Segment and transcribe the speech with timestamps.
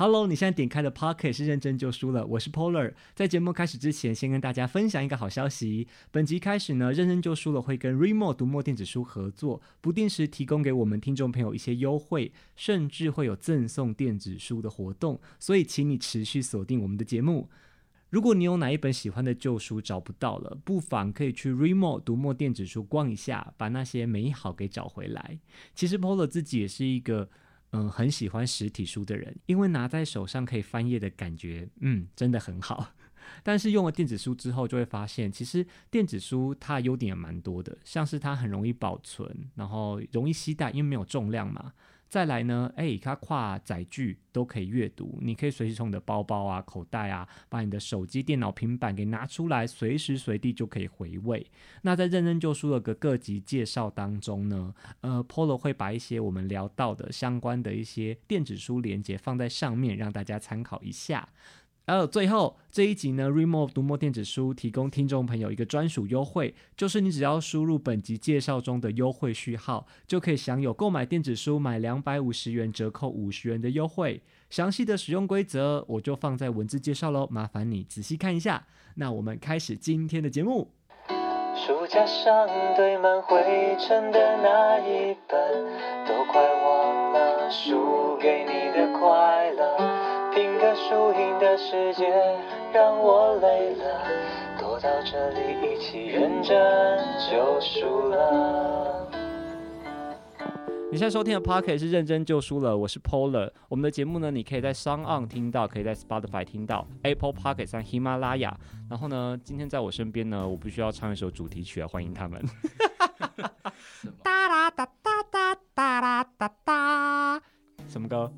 [0.00, 2.94] Hello，你现在点开的 Podcast 是认真就输了，我是 Polar。
[3.14, 5.88] 在节目开始之前，先跟大家分享一个好消息。
[6.10, 15.20] 本集开始呢，认真就输了会跟 Remo 读墨电子书合作，不定时提供给我们听众朋友一些优惠，甚至会有赠送电子书的活动。
[15.38, 17.50] 所以，请你持续锁定我们的节目。
[18.08, 25.38] 如果你有哪一本喜欢的旧书找不到了，不妨可以去 Remo 读墨电子书逛一下，把那些美好给找回来。
[25.74, 27.28] 其实 Polar 自己也是一个。
[27.72, 32.94] 嗯，很喜欢实体书的人，因为拿在手上可以翻页的感觉，嗯，真的很好。
[33.44, 41.72] 但是用了电子书之后，就会发现，其实电子书它的优点也蛮多的，像是它很容易保存，然后容易携带，因为没有重量嘛。
[42.10, 51.46] 再来呢，哎，它跨载具都可以阅读，你可以随时从你的包包啊、口袋啊，把你的手机、电脑、平板给拿出来，随时随地就可以回味。
[51.82, 61.28] 那在认真就书的个各集介绍当中呢，呃，Polo 会把一些我们聊到的相关的一些电子书连接放在上面，让大家参考一下。
[61.86, 74.22] 还有最后这一集呢，Readmoo 读墨电子书提供听众朋友一个专属优惠，就是你只要输入本集介绍中的优惠序号，就可以享有购买电子书买两百五十元折扣五十元的优惠。
[74.50, 78.66] 详细的使用规则我就放在文字介绍喽，麻烦你仔细看一下。
[78.94, 80.70] 那我们开始今天的节目。
[81.56, 83.36] 书架上堆满灰
[83.78, 85.38] 尘的那一本，
[86.06, 89.69] 都快忘了输给你的快乐。
[90.90, 92.04] 输赢的世界
[92.74, 94.08] 让我累了，
[94.58, 96.98] 躲到这里一起认真
[97.30, 99.08] 就输了。
[100.90, 103.52] 你现在收听的 Podcast 是认真就输了，我是 Polar。
[103.68, 108.58] 我们的节目呢，你可以在 SoundOn 听到，可以在 Spotify 听到，Apple Podcast 上喜马拉雅。
[108.90, 112.44] 然后呢，今天在我身边呢，我必须要唱一首主题曲来欢迎他们。
[114.24, 117.40] 哒啦哒哒哒哒啦哒哒，
[117.86, 118.28] 什么歌？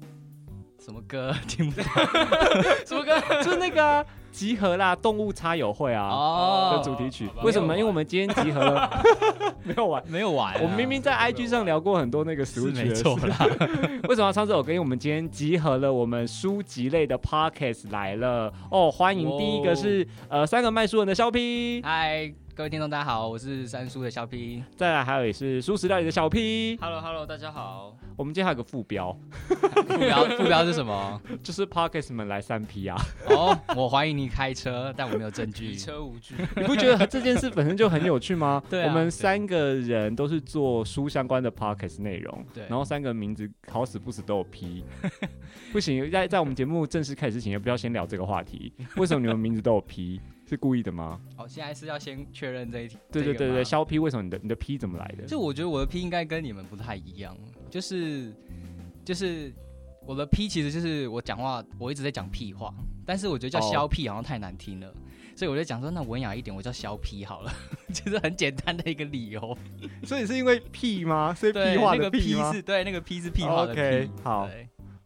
[0.84, 1.86] 什么歌 听不到？
[2.84, 3.14] 什么歌？
[3.42, 7.28] 就是那个、啊、集合啦，动物插友会啊的、oh, 主题曲。
[7.44, 7.72] 为什么？
[7.76, 8.90] 因为我们今天集合了，
[9.62, 10.54] 没有玩，没有玩。
[10.60, 13.38] 我们明明在 IG 上聊过很多那个 Switch 的事啦。
[14.08, 14.72] 为什么要唱这首歌？
[14.72, 18.90] 因为我们今天集合了我们书籍类的 Podcast 来了哦。
[18.90, 20.40] 欢迎第一个是、oh.
[20.40, 22.32] 呃三个卖书人的肖 P，嗨。
[22.54, 27.96] 各位听众，大家好，我是三叔的小 P，再来还有也是书食料理的小 P，Hello Hello，大家好。
[28.14, 29.10] 我们今天还有个副标，
[29.48, 31.18] 副标 副标是什么？
[31.42, 33.00] 就是 Podcast 们来三 P 啊。
[33.30, 35.68] 哦，我怀疑你开车，但我没有证据。
[35.68, 38.62] 以车无据，你不觉得这件事本身就很有趣吗？
[38.68, 44.84] 对、啊，我们三个人都是做书相关的 Podcast 内容，对，然后三个名字好死不死都有 P，
[45.72, 48.74] 不行，在在我们节目正式开始之前，也不要先聊这个话题。
[48.96, 50.20] 为什么你们名字都有 P？
[50.48, 51.20] 是故意的吗？
[51.36, 52.96] 哦，现在是要先确认这一题。
[53.10, 55.24] 对对对对，肖 P 为什么你的你的 P 怎么来的？
[55.26, 57.36] 就我觉得我的 P 应该跟你们不太一样，
[57.70, 58.32] 就是
[59.04, 59.52] 就是
[60.06, 62.74] 我的 P 其实就是我讲话我一直在讲屁话，
[63.06, 64.94] 但是我觉得叫肖 P 好像太难听了，哦、
[65.36, 67.52] 所以我就讲说那文雅一点，我叫肖 P 好了，
[67.92, 69.56] 其 实很简单的一个理由。
[70.04, 71.32] 所以是因为屁吗？
[71.34, 72.40] 所以屁话的屁吗？
[72.40, 73.80] 那个 P 是对，那个 P 是屁话的 P。
[73.80, 74.50] 哦、OK，好，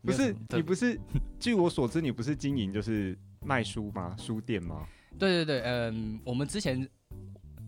[0.02, 0.98] 不是你不是，
[1.38, 4.16] 据我所知你不是经营就是卖书吗？
[4.18, 4.86] 书店吗？
[5.18, 6.88] 对对对，嗯，我们之前，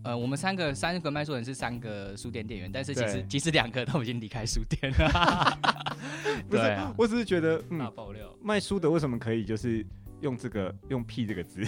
[0.03, 5.57] 呃，我们三个三个卖书人是三个书店店员，但是其实其实两个都已经离开书店了。
[6.49, 9.85] 不是，我只是觉得，嗯，爆料卖书的为什么可以就是
[10.21, 11.61] 用这个用“屁”这个字？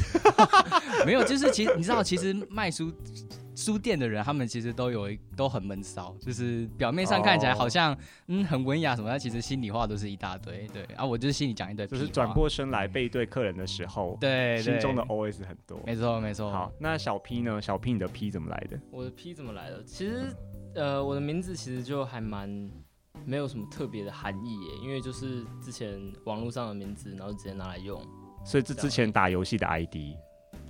[1.06, 2.92] 没有，就是其实你知道，其实卖书。
[3.56, 8.00] 书店的人，他们其实都有一都很闷骚，就是表面上看起来好像、oh.
[8.28, 10.68] 嗯很文雅什么，但其实心里话都是一大堆。
[10.74, 15.80] 对啊，我就是心里讲一堆，就是转过身来背对客人的时候，对，心中的 OS 很多。
[15.86, 16.50] 没错没错。
[16.52, 17.62] 好，那小 P 呢？
[17.62, 18.80] 小 P 你的 P 怎么来的？
[18.90, 19.84] 我的 P 怎么来的？
[19.84, 20.28] 其实
[20.76, 22.50] 呃，我的名字其实就还蛮
[23.26, 28.02] 没有什么特别的含义耶，因为就是之前网络上的名字，然后直接拿来用。
[28.46, 30.16] 所以这之前打游戏的 ID。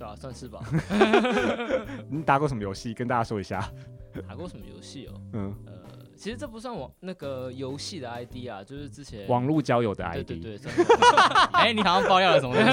[0.02, 0.60] 对啊，算是吧。
[2.10, 2.92] 你打过什么游戏？
[2.92, 3.68] 跟大家说一下。
[4.28, 5.20] 打过什么游戏哦？
[5.32, 5.72] 嗯，呃，
[6.16, 10.26] 其实这不算网那个游戏的 ID 啊，就是之前网络交友的 ID。
[10.26, 10.72] 对对对。
[11.52, 12.64] 哎，你好像爆料了什么东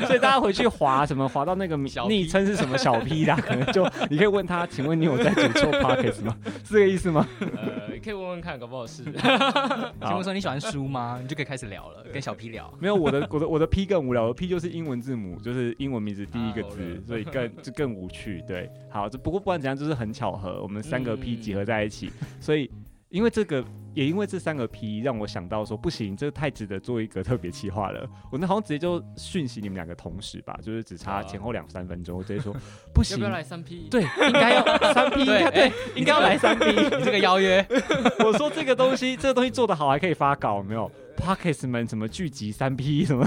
[0.00, 0.06] 西？
[0.06, 6.34] 所以大家回去划什么划到那个昵称是什么小 P 的，可能就你可以问他，请问你有在主做 Pockets 吗？
[6.64, 7.28] 是这个意思吗？
[7.40, 9.02] 呃，可以问问看，搞不好是。
[10.02, 11.18] 请问说你喜欢书吗？
[11.22, 12.72] 你就可以开始聊了，跟小 P 聊。
[12.78, 18.42] 没有，我的我的我的 P 更无聊，我的 P 就是英文字母，就是英文名字第一个字，所以更 就更无趣。
[18.46, 22.10] 对，好，这不过不管怎样，就是很巧合，我们三个 P 集合在一起，
[22.40, 22.70] 所以。
[23.10, 23.64] 因为这个，
[23.94, 28.06] 也因为这三个 P 让我想到说，不行，这个太值得做一个特别企划了。
[28.30, 32.54] 我那好像直接就讯息你们两个同时吧，就是只差前后两三分钟，我直接说
[32.92, 33.88] 不行，要不要来三 P？
[33.90, 34.62] 对，应该要
[34.92, 36.66] 三 P，对，对，应该要来三 P。
[36.98, 37.66] 你这个邀约，
[38.18, 43.26] 我说这个东西，这个东西做得好还可以发稿，没有 p o c k e t 们什么聚集三 P 什么，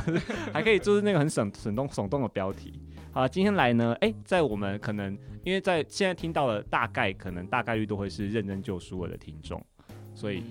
[0.54, 2.80] 还可以就是那个很省省动耸动的标题。
[3.14, 9.62] 好，今天来呢，哎，在我们可能因为在现在听到的大概可能大概率都会是认真救书我的听众。
[10.22, 10.44] 所以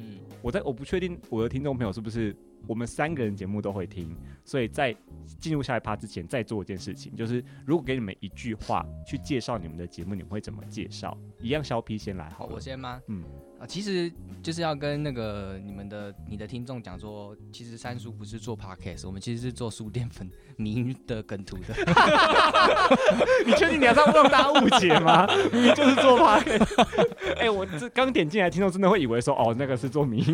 [0.43, 2.35] 我在我不确定我的听众朋友是不是
[2.67, 4.93] 我们三个人节目都会听，所以在
[5.39, 11.17] 进入下一趴之前，再做一件事情，就是如果给你们一句话去介绍你们的节目，你们会怎么介绍？
[11.39, 13.01] 一样，肖 P 先来好，好，我先吗？
[13.07, 13.23] 嗯。
[13.61, 14.11] 啊，其实
[14.43, 20.27] 就是要跟那个你们的你的听众讲说，其实三叔不是做 podcast，我们其实是做书店粉
[20.57, 21.75] 迷的梗图的。
[23.45, 25.27] 你确定你要这样让大家误解吗？
[25.53, 26.85] 明明就是做 podcast。
[27.37, 30.25] 哎、欸，我这刚点进来，听众真的会以为说，哦，那个是做迷。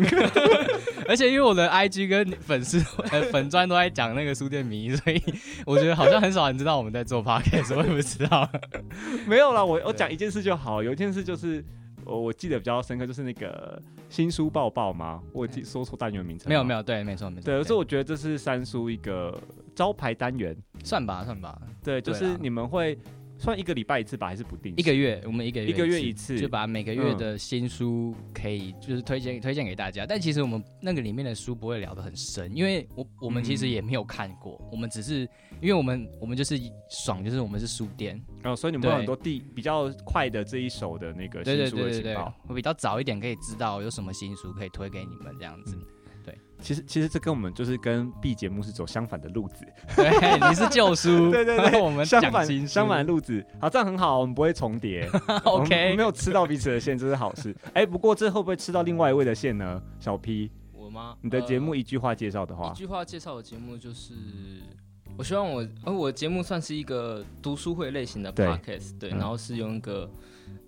[1.05, 2.81] 而且因为我的 IG 跟粉丝
[3.11, 5.21] 呃粉专都在讲那个书店迷，所以
[5.65, 8.49] 我觉得好像很少人知道我们在做 podcast，我也不知道。
[9.25, 11.61] 没有啦，我我讲一件事就好，有一件事就是。
[12.07, 15.21] 我我记得比较深刻，就是那个新书抱抱吗？
[15.33, 16.47] 我记说错单元名称。
[16.49, 17.45] 没有没有，对，没错没错。
[17.45, 19.37] 对，所以我觉得这是三叔一个
[19.75, 21.61] 招牌单元，算吧算吧。
[21.83, 22.97] 对，就是你们会。
[23.39, 24.73] 算一个礼拜一次吧，还是不定？
[24.77, 30.05] 一个月，我们一个月一个月一次，就把每个月的新书可以就是推荐推荐给大家。
[30.05, 35.21] 但其实我们那个里面的书不会聊得很深，因为我我们其实也没有看过，我们只是
[35.61, 42.15] 因为我们我们就是爽，就是我们是书店，然后所以你们有很多第比较快的这一手的那个新书的情报，对对对对，
[42.47, 45.77] 我比较早一点可以知道有什么新书可以推给你们这样子。
[46.59, 49.65] 其实其实这跟我们就是跟 B 节目是走相反的路子。
[49.95, 53.45] 对，你是旧书，对 对对， 我们相反相反的路子。
[53.61, 55.09] 好，这样很好，我们不会重叠。
[55.45, 57.55] OK，没有吃到彼此的线，这是好事。
[57.73, 59.81] 哎，不过这会不会吃到另外一位的线呢？
[59.99, 61.15] 小 P，我吗？
[61.21, 64.13] 你的节目一句话介绍的话，一句话介绍的节目就是，
[65.17, 70.09] 我希望我，而我的节目算是一个读书会类型的 podcast，对，然后是用一个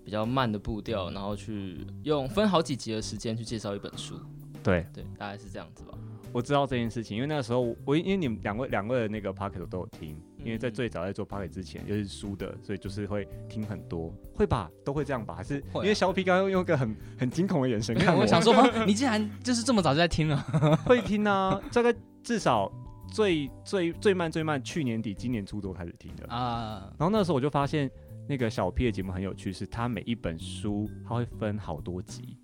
[0.04, 4.18] 比较慢的步调，然后去用分好几集的时间去介绍一本书。
[4.62, 5.94] 对对，大概是这样子吧。
[6.32, 14.70] 我知道这件事情，因为那个时候我因为你们两位两位的那个 pocket 都有听，因为在最早在做 pocket 之前就是书的，所以就是会听很多，会吧？
[14.84, 15.34] 都会这样吧？
[15.34, 18.54] 还是因为小 P 刚刚用一个很很惊恐的眼神看 我，我想说，
[18.86, 20.36] 你竟然就是这么早就在听了？
[20.86, 21.92] 会听啊，这个
[22.22, 22.70] 至少
[23.10, 26.92] 最最最慢最慢去年底今年初都开始听的啊。
[26.96, 27.90] 然后那时候我就发现
[28.28, 32.36] 那个小 P 的节目很有趣，是他每一本书他会分好多集。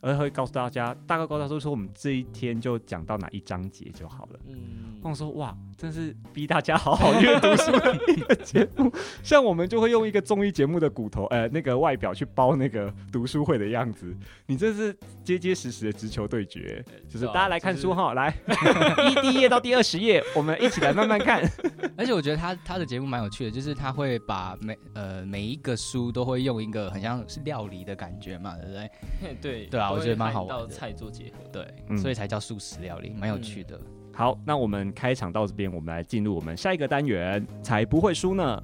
[0.00, 4.38] 而会告诉大家，大概告诉大家说，我们这一天就讲到哪一章节就好了。
[4.46, 8.92] 嗯，我说哇，真是逼大家好好阅读书的一个节目。
[9.22, 14.14] 像我们就会用一个综艺节目的骨头，呃，那个外表去包那个读书会的样子。
[14.46, 18.32] 你这是结结实实的直球对决， 就是大家来看书哈，来，
[19.10, 21.42] 一第一页到第二十页，我们一起来慢慢看。
[21.98, 29.36] 而且我觉得他他的节目蛮有趣的，就是他会把每呃每一个书都会用一个很像是料理的感觉嘛，对不对？
[29.40, 29.87] 对对啊。
[29.90, 33.80] 我觉得蛮好玩的，菜做结合，对，嗯、所以才叫素食料理，蛮有趣的。
[34.12, 38.62] 好，那我们开场到这边，我们来进入我们下一个单元，才不会输呢，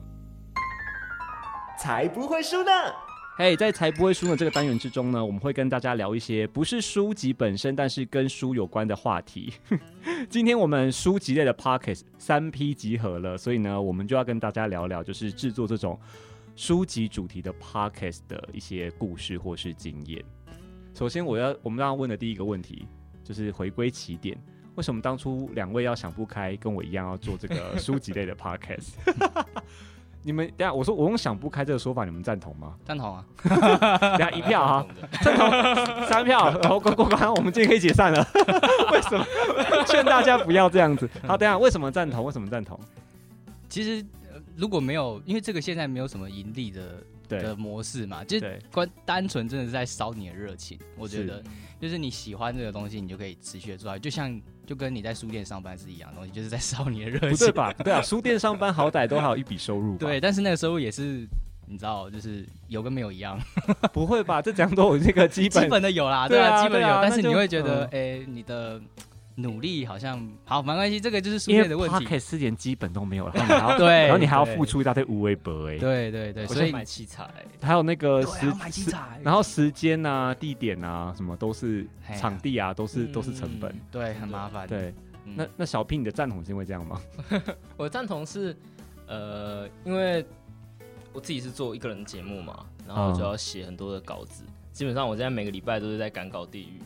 [1.79, 2.71] 才不会输呢。
[3.37, 9.53] 嘿，在才不会输呢这个单元之中呢，我们会跟大家聊一些不是书籍本身，但是跟书有关的话题。
[10.31, 15.99] 今天我们书籍类的 Pocket 三 P 集合了，所以呢，我们就要跟大家聊聊，就是制作这种
[16.55, 20.25] 书籍主题的 Pocket 的一些故事或是经验。
[20.95, 22.87] 首先，我要我们刚刚问的第一个问题
[23.25, 24.39] 就是回归起点，
[24.77, 28.91] 为什么当初两位要想不开，跟我一样要做这个 书籍类的 podcast？
[30.23, 32.75] 你们等下我说我用想不开这个说法，你们赞同吗？
[32.85, 33.27] 赞同啊！
[33.43, 34.87] 等下一票啊，
[35.21, 38.27] 赞同三票，然后过过关，我们今天可以解散了。
[38.93, 39.27] 为什么？
[39.87, 41.11] 劝大家不要这样子。
[41.27, 42.25] 好，等下为什么赞同？
[42.25, 42.79] 为什么赞同？
[43.69, 44.03] 其实
[44.57, 47.03] 如果没有，因为这个现在没有什么盈利的。
[47.29, 50.79] 对的模式嘛，就是关单纯真的是在烧你的热情。
[50.97, 51.43] 我觉得
[51.81, 54.03] 就是你喜欢这个东西，你就可以持续的做下去。
[54.03, 57.73] 就像就跟你在书店上班是一样的东西，就是在烧你的热情，不对吧？
[57.85, 59.97] 对啊，书店上班好歹都还有一笔收入。
[59.97, 61.27] 对，但是那个收入也是
[61.67, 63.41] 你知道，就是有跟没有一样。
[63.93, 64.41] 不会吧？
[64.43, 68.81] 这讲都有这个基本 基本的有啦，对啊，基本有，啊、但是你会觉得，哎、嗯欸，你的。
[69.37, 72.07] 努力好像好，没关系，这个就是书店的问题。
[72.07, 75.77] Podcast 连基本都没有， 然后对，然后你还要付出一大堆无微博哎。
[75.77, 77.29] 对对对，所以买器材，
[77.61, 81.85] 还有那个时买器材，然后时间啊、地点啊，什么都是
[82.19, 84.69] 场地啊，都是都是成本，对，很麻烦。
[84.69, 87.01] 对，那那小 P 你的赞同是因为这样吗？
[87.77, 88.57] 我赞同是，
[89.09, 90.25] 呃，因为
[91.13, 96.81] 我自己是做一个人节目嘛，然后就要写很多的稿子，基本上我现在每个礼拜都是在赶稿地狱，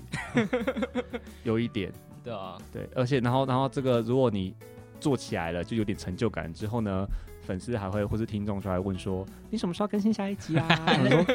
[1.45, 1.93] 有一点。
[2.29, 4.55] 对啊，对，而且然后然后这个，如果你
[5.01, 6.53] 做起来了，就有点成就感。
[6.53, 7.07] 之后呢，
[7.41, 10.67] 粉丝还会或是听众就来问说，你什么时候更新下一集啊？
[10.87, 11.35] 然后，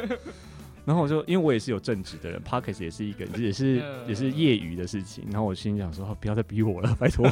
[0.84, 5.24] 然后我就因为我也是有正职的人，Podcast 也是一个也是也是业余的事情。
[5.30, 7.26] 然后我心里想说，不要再逼我了，拜托，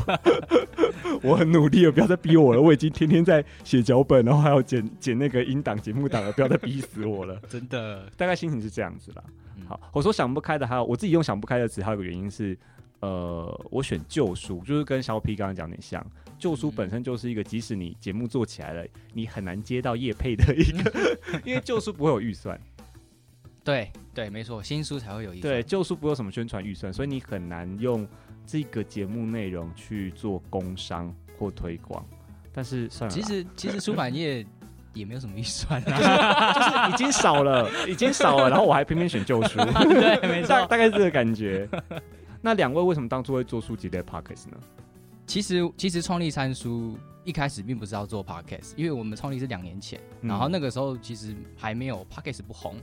[1.22, 2.60] 我很努力了，不要再逼我了。
[2.60, 7.38] 我已经天天在写脚本，然后还要剪剪那个音档节目档了，不要再逼死我了。
[7.48, 9.22] 真的，大概心情是这样子啦。
[9.68, 12.58] 好，我说想不开的，还有我自己用想不开的词，还有个原因是。
[13.02, 16.04] 呃，我选旧书，就是跟小 P 刚刚讲的像，
[16.38, 22.58] 旧书本身就是一个，即使你节目做起来了，你很难接到业配的一个， 因为旧书不会有预算。
[23.64, 25.52] 对对，没错，新书才会有预算。
[25.52, 28.06] 对，旧书不会有什么宣传预算，所以你很难用
[28.46, 32.04] 这个节目内容去做工商或推广。
[32.52, 34.46] 但是算了，其实其实出版业
[34.94, 39.58] 也没有什么预算啊，就是就是已经少了，已经少了，然后我还偏偏选旧书，
[39.90, 41.68] 对，没错，大大概是这个感觉。
[42.42, 44.58] 那两位为什么当初会做书籍类 podcast 呢？
[45.26, 52.74] 其实，其实创立三书一开始并不是要做 podcast，因为我们创立是两年前，嗯、然后那个时候其实还没有 podcast 不红，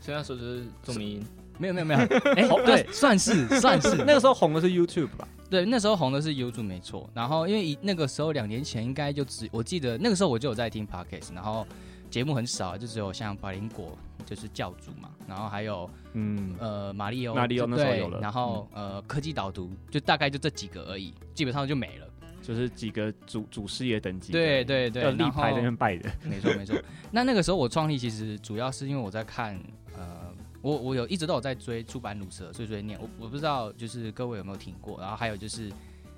[0.00, 1.26] 所以那时候就是做迷音，
[1.58, 2.00] 没有没有没有，
[2.34, 5.26] 哎、欸，对，算是 算是那个时候红的是 YouTube 吧？
[5.50, 7.10] 对，那时候红的是 YouTube 没错。
[7.12, 11.66] 然后因为那个时候两年前应该就只我记得那个时候我就有在听 podcast，然后
[12.12, 15.08] 节目很少，就只有像百灵果就是教主嘛。
[15.26, 18.20] 然后还有，嗯呃，马里欧，马里奥那时候有了。
[18.20, 22.06] 然后、嗯、呃，科技导读就大概就这几个而已，基本上就没了，
[22.42, 24.30] 就是几个主主事业等级。
[24.30, 26.10] 对对对，立牌在那边拜的。
[26.28, 26.76] 没错没错。
[27.10, 29.58] 那那个时候我创立，其实主要是因为我在看，
[29.96, 35.00] 呃，我我有一直都有在追出版鲁蛇碎碎念，我我不知道就是各位有没有听过。
[35.00, 35.72] 然后还有就是，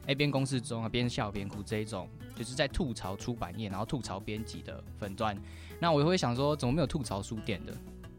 [0.07, 5.37] 哎，边公事中啊边笑边哭这一种，就是在吐槽出版业，然后吐槽编辑的粉钻。
[5.81, 7.73] 那我就会想说，怎么没有吐槽书店的？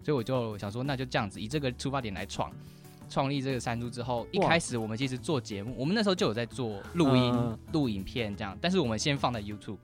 [0.04, 2.52] 所以我就想说，那就这样子，以这个出发点来创
[3.10, 9.78] 创立这个三株之后，一开始我们其实做节目，我们那时候就有在做录音、录、呃、影片这样，但是我们先放在 YouTube，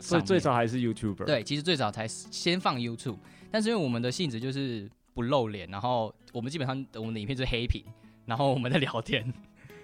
[0.00, 1.24] 所以最早还是 YouTuber。
[1.24, 3.18] 对，其实最早才先放 YouTube，
[3.50, 7.84] 但是因为我们的性质就是不露脸，然后我们基本上我们的影片是黑屏，
[8.26, 9.32] 然后我们在聊天。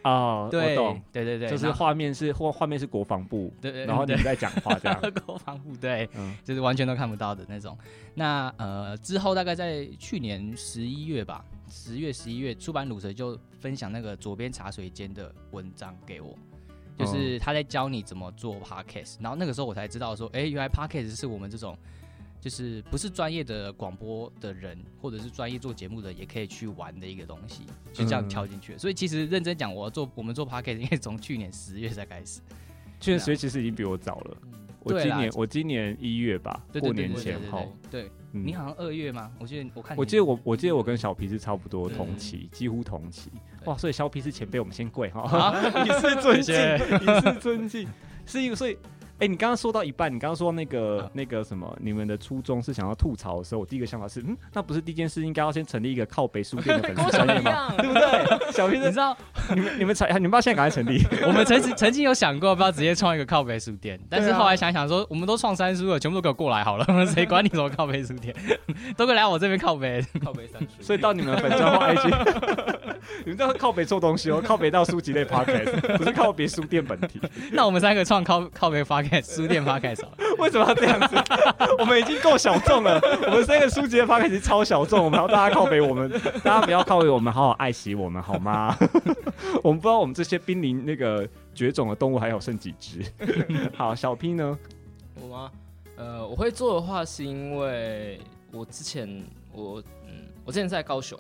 [0.09, 0.77] 哦，对，
[1.13, 7.77] 对对对，就是画面是画画面是国防部，对对，然后你们在讲话这样，国防部对，嗯，就是完全都看不到的那种。
[8.15, 16.35] 那呃之后大概在去年十一月吧，十月十一月，出版鲁蛇就分享那个左边茶水间的文章给我，
[16.99, 21.77] 就是他在教你怎么做 podcast，然后那个时候我才知道说，哎，原来 podcast 是我们这种。
[22.49, 28.73] 就是不是专业的广播的人，或者是专业做节目的，也可以去玩的一个东西，就这样跳进去。
[28.73, 32.41] 嗯、所以其实认真讲，我要做我们做 podcast 应该从去年十月才开始。
[33.01, 34.37] 去年十月其实已经比我早了。
[34.45, 37.71] 嗯、我今年我今年一月吧，过年前后。
[37.91, 39.31] 对，你好像二月吗？
[39.39, 43.31] 我记得我看，我记得我我记得我跟小皮是差不多同期，几乎同期。
[43.67, 45.55] 哇，所以小皮是前辈，我们先跪哈。
[45.85, 47.87] 以示尊敬，以示尊敬，
[48.25, 48.79] 是一个所以。
[49.19, 57.75] 哎、欸，你刚刚说到一半，你刚刚说那个、啊、那个什么，你们的初衷是想要吐槽的时候，我第一个想法是，嗯，那不是第一件事应该要先成立一个靠北书店的粉丝专页吗？
[57.79, 58.53] 对不对？
[58.53, 59.17] 小平，你知道，
[59.57, 61.03] 你们你们才，你们不要现在赶快成立。
[61.27, 68.33] 我们曾曾经有想过，要不要直接创一个靠北书店，但是后来想想说，我们都创三书了，全部都给我过来好了，谁管你什么靠北书店？
[68.97, 70.69] 都可以来我这边靠北，靠北三书。
[70.81, 72.68] 所以到你们的粉专或 IG，
[73.29, 77.21] 你们这样靠北做东西哦，靠北到书籍类 podcast， 不是靠北书店本体。
[77.53, 80.03] 那我们三个创靠靠北 podcast 书店 podcast。
[80.39, 81.15] 为什么要这样子？
[81.79, 82.99] 我们已经够小众了。
[83.27, 86.11] 我们三个书籍的 podcast 超小众，我们要大家靠北我们，
[86.43, 88.75] 大家不要靠北我们，好好爱惜我们好吗？
[89.63, 93.05] 我们不知道我们这些濒临那个绝种的动物还有剩几只。
[93.77, 94.59] 好，小 P 呢？
[95.21, 95.51] 我吗？
[95.99, 98.19] 呃，我会做的话是因为
[98.53, 101.19] 我之前我嗯，我之前在高雄，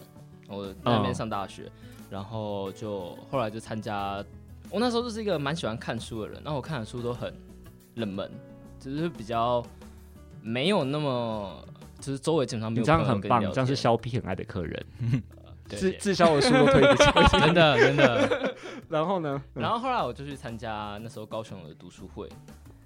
[0.48, 4.24] 我在那边上大学，嗯、然后就后来就参加。
[4.70, 7.32] 我那时候就是一个蛮喜欢看书的人，然后我看的书都很
[7.94, 8.30] 冷门。
[8.78, 9.64] 只是比较
[10.40, 11.64] 没有那么，
[11.98, 12.84] 就是周围基本上没有。
[12.84, 14.86] 这样很棒，这样是肖 P 很爱的客人，
[15.66, 17.04] 滞滞销的书都推得起，
[17.40, 18.54] 真的真的。
[18.88, 19.42] 然后呢？
[19.52, 22.28] 然后后来我就去参加那时候高雄的读书会，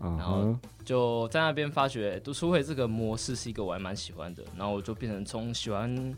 [0.01, 6.17] 然后就在那边发觉读书会这个模式是一个我还蛮喜欢的，然后我就变成从喜欢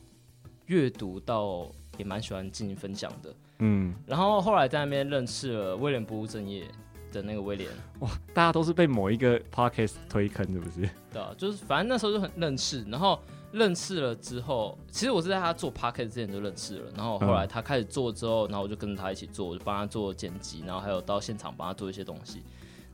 [0.67, 6.67] 阅读到也蛮喜欢进行分享的，嗯，然后后来在那边认识了威廉不务正业
[7.13, 7.71] 的那个威廉，
[8.01, 10.89] 哇，大家都是被某一个 podcast 推坑，是不是？
[11.13, 13.19] 对啊，就是反正那时候就很认识，然后。
[13.55, 22.43] 认识了之后，其实我是在他做 podcast 之前就认识了，然后后来他开始做之后，然后我就跟着他一起做，我就帮他做剪辑，然后还有到现场帮他做一些东西，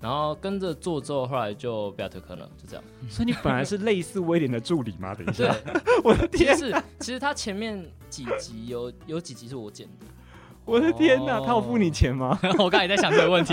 [0.00, 2.85] 然后跟着做之后，后来就不要推坑了，就这样。
[3.09, 5.14] 所以你本来是类似威廉的助理吗？
[5.14, 5.54] 等一下，
[6.02, 10.07] 我的天，是其实他前面几集有有几集是我剪的。
[10.64, 12.38] 我的天哪，哦、他有付你钱吗？
[12.59, 13.52] 我刚才也在想这个问题。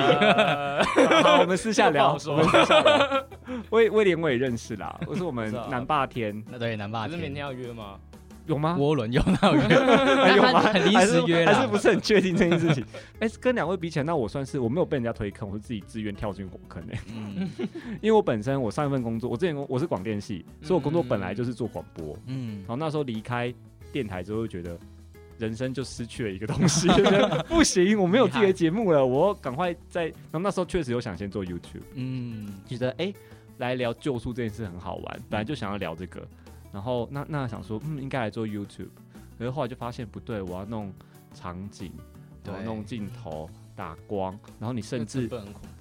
[1.24, 2.18] 好，我们私下聊。
[2.28, 3.26] 我们私下聊。
[3.72, 6.44] 威威廉我也认识啦，我是我们南霸天。
[6.50, 7.98] 那对南霸天，是明天要约吗？
[8.48, 8.76] 有吗？
[8.80, 10.36] 涡轮有那有约？
[10.38, 10.62] 有吗？
[10.62, 12.84] 很临时约还是不是很确定这件事情？
[13.20, 17.00] 哎，跟两位比起来，那我算是我没有被人家推坑，我是自己自愿跳进火坑哎。
[17.14, 17.50] 嗯，
[18.02, 22.18] 因为我本身我上一份工作，我之前我是广电系，所以我工作本来就是做广播。
[22.26, 23.54] 嗯，然后那时候离开
[23.92, 24.78] 电台之后，就觉得。
[25.40, 26.88] 人生就失去了一个东西，
[27.48, 30.06] 不行，我没有自己的节目了，我赶快在。
[30.06, 33.16] 然后那时候确实有想先做 YouTube，嗯，觉得哎、欸，
[33.60, 36.28] 来聊救赎这件事很好玩，本来就想要聊这个。
[36.72, 38.90] 然后那那想说，嗯，应该来做 YouTube，
[39.38, 40.94] 可是后来就发现不对，我要弄
[41.34, 41.92] 场景，
[42.46, 45.30] 我要弄镜头、打光，然后你甚至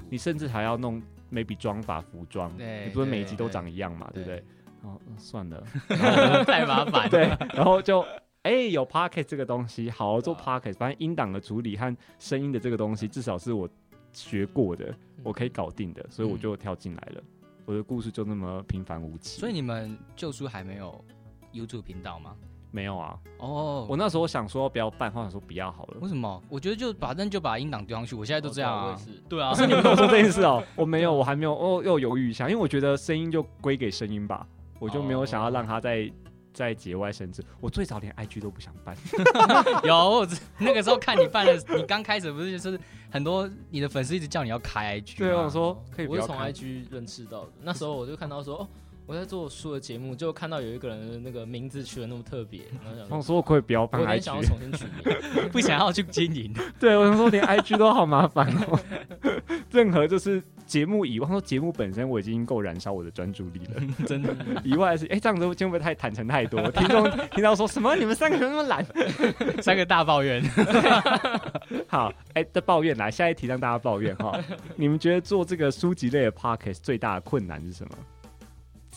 [0.09, 1.03] 你甚至还要弄
[1.33, 4.45] maybe 妆法、服装，你不是每一集都长一样嘛，对不对？
[4.83, 5.63] 然后算了，
[6.45, 7.09] 太麻烦。
[7.11, 8.05] 对，然后就。
[8.43, 13.69] 哎、欸，有 Pocket 这个东西，好好做 Pocket，反正音档的处理和声音的这个东西，至少是我
[14.13, 17.21] 学过的，我可以搞定的，所以我就跳进来了。
[17.67, 19.39] 我的故事就那么平凡无奇。
[19.39, 21.05] 所以你们旧书还没有
[21.53, 22.35] YouTube 频道吗？
[22.71, 23.19] 没有啊。
[23.39, 23.47] 哦
[23.81, 25.99] ，oh, 我那时候想说不要办，或者说不要好了。
[26.01, 26.43] 为什么？
[26.49, 28.15] 我觉得就反正就把音档丢上去。
[28.15, 28.99] 我现在都这样啊。
[29.29, 29.51] 对啊。
[29.51, 31.55] 可是你们跟我说这件事哦、 喔，我没有，我还没有。
[31.55, 34.47] 哦，又犹豫一下，因为我觉得声音就归给声音吧，
[34.79, 36.11] 我就没有想要让他在。
[36.57, 38.97] 在节外生枝，我最早连 IG 都不想办。
[39.85, 40.27] 有
[40.59, 45.19] 那个时候看你办的，你刚开始不是就是很多你的粉丝一直叫你要开 IG？
[45.19, 46.23] 对啊，我说可以不要。
[46.23, 48.69] 我是从 IG 认识到的，那时候我就看到说，哦，
[49.07, 56.53] 我在做书的节目，就看到有一个人的那个名字取的那么特别，然后我说我可以不要办 IG，我想要重新取名， 不想要去经营。
[56.81, 58.79] 对，我想说连 IG 都好麻烦哦，
[59.71, 60.43] 任何就是。
[60.67, 64.35] 节目以外，说节目本身我已经够燃烧我的专注力了，真的。
[64.65, 66.61] 以外是，哎、欸，这样子会不会太坦诚太多？
[66.73, 67.95] 听众听到说什么？
[67.95, 68.85] 你们三个人那么懒？
[69.63, 70.43] 三个大抱怨。
[71.87, 74.37] 好，哎、欸，的抱怨来，下一题让大家抱怨哈。
[74.75, 77.97] 你们觉得做这个书籍类的 podcast 最大的困难是什么？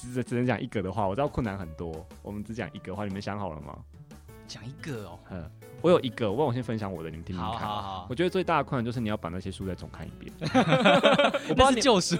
[0.02, 3.78] 只只能讲一个的话，我知道困难很多，我们只讲一个的话，你们想好了吗？
[4.48, 7.60] 讲一个哦，嗯，我有一个，我我先分享我的，你们听听看。
[7.60, 10.34] 好好好，我觉得最大的困难就是你要把那些书再重看一遍。
[11.50, 12.16] 我不是旧书，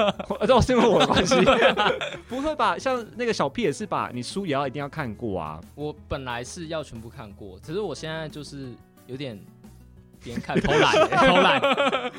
[0.46, 1.34] 这是因为我的关系。
[2.26, 2.78] 不会吧？
[2.78, 4.10] 像那个小 P 也是吧？
[4.14, 5.60] 你书也要一定要看过啊。
[5.74, 8.72] 我本来是要全部看过，只是我现在就是
[9.06, 9.38] 有点
[10.24, 11.60] 边看偷懒， 偷懒。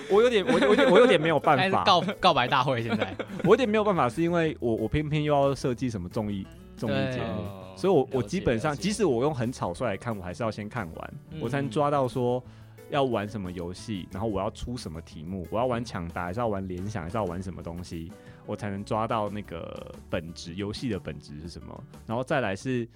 [0.10, 1.84] 我有点，我有点，我有点没有办法。
[1.84, 3.14] 告告白大会现在，
[3.44, 6.46] 我有点没有办法，是因为我我偏偏又要设计什么综艺
[6.78, 7.44] 综艺节目。
[7.76, 12.42] 所以我，我我基本上，即使我用很草率来看，我还是要先看完，嗯、我才能抓到说
[12.90, 18.10] 要玩什么游戏，然后我要出什么题目，我要玩抢答，还是要玩联想，还是要玩什么东西，
[18.46, 21.84] 我才能抓到那个本质，游戏的本质是什么。
[22.06, 22.88] 然后再来是，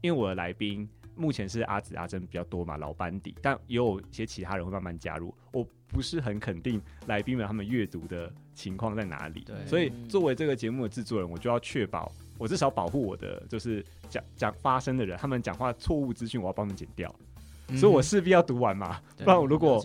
[0.00, 9.46] 因为我的来宾目前是阿紫、阿珍比较多嘛，老班底，但也有一些其他人会慢慢加入，我不是很肯定来宾们他们阅读的情况在哪里。
[9.66, 12.10] 所以作为这个节目的制作人，我就要确保。
[12.36, 17.14] 我至少保护我的就是讲讲发声的人，他们讲话错误资讯，我要帮他们剪掉，
[17.68, 19.80] 嗯、所以我势必要读完嘛，不然我如果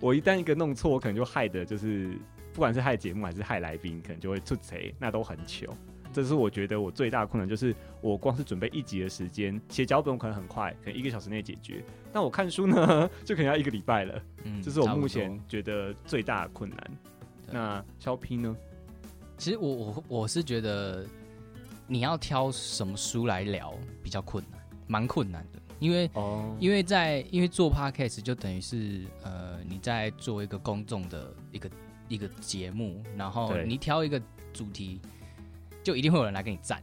[0.00, 2.18] 我一旦一个弄错，我可能就害的，就是
[2.52, 5.72] 不管是害节目还是害来宾，可能就会出贼，那都很糗。
[6.12, 14.22] 这是我觉得我最大的困难，就是我光是准备一集的时间，写脚本可能很快，可能一个小时内解决，但我看书呢， 就可能要一个礼拜了。
[14.44, 16.78] 嗯，这是我目前觉得最大的困难。
[17.46, 18.56] 对那肖 P 呢？
[19.38, 21.06] 其实我我我是觉得。
[21.88, 31.70] 你要挑什么书来聊比较困难，蛮困难的，因为哦，因为在因为做 podcast 就等于是呃你在做一个公众的一个
[32.08, 34.18] 一个节目，然后你挑一个
[34.54, 35.02] 主题，
[35.82, 36.82] 就一定会有人来跟你赞。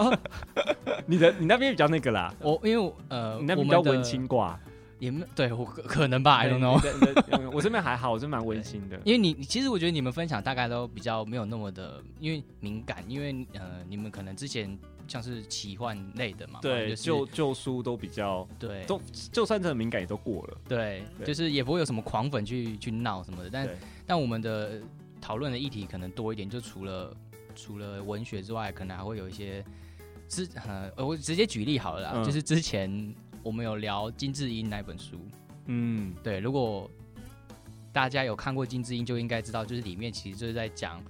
[1.06, 4.58] 你的你那边比较那个啦，我因为呃你那边比较文青挂。
[4.98, 6.78] 也没对我可可能吧，I don't know。
[7.54, 9.00] 我这边还好，我这边蛮温馨的。
[9.02, 19.00] 因为你其实我觉得你们分享大概都比较没有那么的，因为敏感，因为呃你们可能之前像是奇幻类的嘛，对，旧旧书都比较对，都
[19.32, 20.58] 就算这很敏感也都过了。
[20.68, 23.48] 对，就是也不会有什么狂粉去去闹什么的。
[23.50, 23.68] 但
[24.06, 24.82] 但我们的
[25.18, 27.16] 讨论的议题可能多一点，就除了
[27.60, 29.64] 除了文学之外，可能还会有一些
[30.28, 35.18] 之呃，我直接举例好了啦，嗯、就是之前我们有聊金智英那本书，
[35.66, 36.90] 嗯，对，如果
[37.92, 41.02] 大家有看过金智英，就应该知道，就是里面其实就是在讲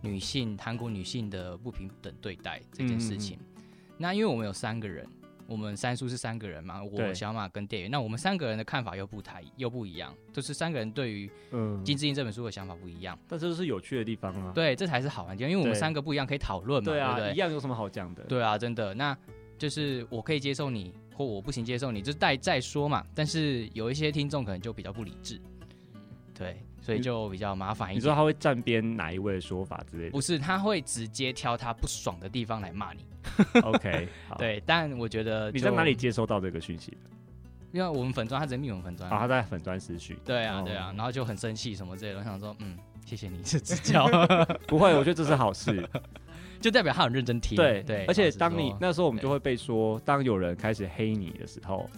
[0.00, 3.38] 女性韩国女性的不平等对待这件事情。
[3.56, 3.62] 嗯、
[3.98, 5.06] 那因为我们有三个人。
[5.50, 11.28] 我们三叔是三个人嘛，我小马跟店员，那我们三个人的看法又不太又不一样，就是三个人对于
[11.82, 14.52] 《金智英》这本书的想法不一样，但这就是有趣的地方啊。
[14.54, 17.34] 对，这才是好玩的地方，因为我们三个不一样，可以讨论嘛，对，啊，对不对？
[17.34, 18.22] 一样有什么好讲的？
[18.28, 19.18] 对啊，真的，那
[19.58, 23.04] 就是我可以接受你，或我不行接受你，就再再说嘛。
[23.12, 25.40] 但是有一些听众可能就比较不理智，
[26.32, 26.62] 对。
[26.80, 28.00] 所以就比较麻烦一点。
[28.00, 30.10] 你说他会站边哪一位的说法之类的？
[30.10, 33.04] 不是，他会直接挑他不爽的地方来骂你。
[33.62, 36.98] OK，好对，但我觉得你在哪里接收到这个讯息的？
[37.72, 40.16] 因为我们粉砖，他直接密我们粉砖，啊，他在粉砖私讯。
[40.24, 42.18] 对啊，对啊，然后就很生气什么之类的。
[42.18, 44.08] 我想说，嗯，谢谢你是指教。
[44.66, 45.88] 不会，我觉得这是好事，
[46.60, 47.56] 就代表他很认真听。
[47.56, 51.88] 对对，而且当你那时候我们就会被说，当有人开始黑你的时候。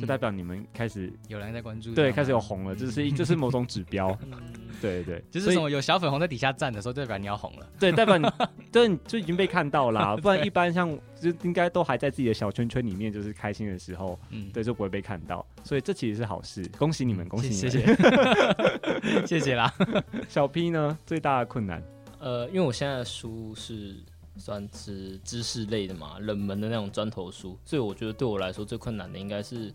[0.00, 4.16] 就代表你们开始有人在关注，对，开始有红了，这是这是某种指标，
[4.80, 8.28] 对对，就是什么有小粉红在底下站的时候，代表你要红了，对，代表你
[8.72, 17.96] 对，就已经被看到啦， 不然一般像就应该都还在自己的小圈圈里面，就是开心的时候，嗯，对，就不会被看到，所以这其实是好事，恭喜你们，恭喜你们，谢
[19.22, 19.72] 谢，谢谢啦。
[20.28, 21.82] 小 P 呢，最大的困难，
[22.18, 23.96] 呃，因为我现在的书是。
[24.38, 29.72] 算是知识类的嘛，冷门的那种砖头书，所以我觉得对我来说最困难的应该是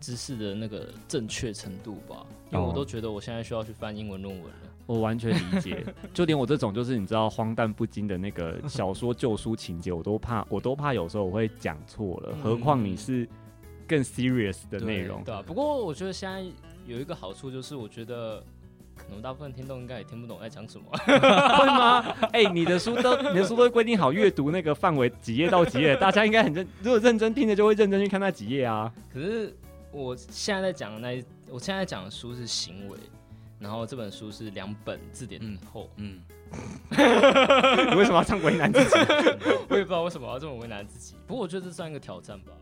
[0.00, 4.56] 知识的那个正确程度吧，因为我都觉得我现在需要去翻英文论文了。
[4.86, 13.28] 我完全理解， 就连我这种就是你知道荒诞不经的那个小说旧书情节，我都怕，我都怕有时候我会讲错了，何况你是
[13.86, 15.22] 更 serious 的内容。
[15.22, 16.44] 对，对啊，不过我觉得现在
[16.86, 18.42] 有一个好处就是，我觉得。
[19.02, 22.00] 可能大部分听众应该也听不懂在讲什么， 会吗？
[22.32, 28.92] 哎、欸，你的书都你的书都会规定好阅读那个范围几页到几页， 大家应该很认，如果认真听着就会认真去看那几页啊。
[29.12, 29.54] 可是
[29.90, 32.96] 我现在在讲的那，我现在讲的书是行为，
[33.58, 36.20] 然后这本书是两本字典厚，嗯，
[37.90, 38.96] 你为什么要这么为难自己？
[39.68, 41.16] 我也不知道为什么要这么为难自己。
[41.26, 42.52] 不过我觉得这算一个挑战吧，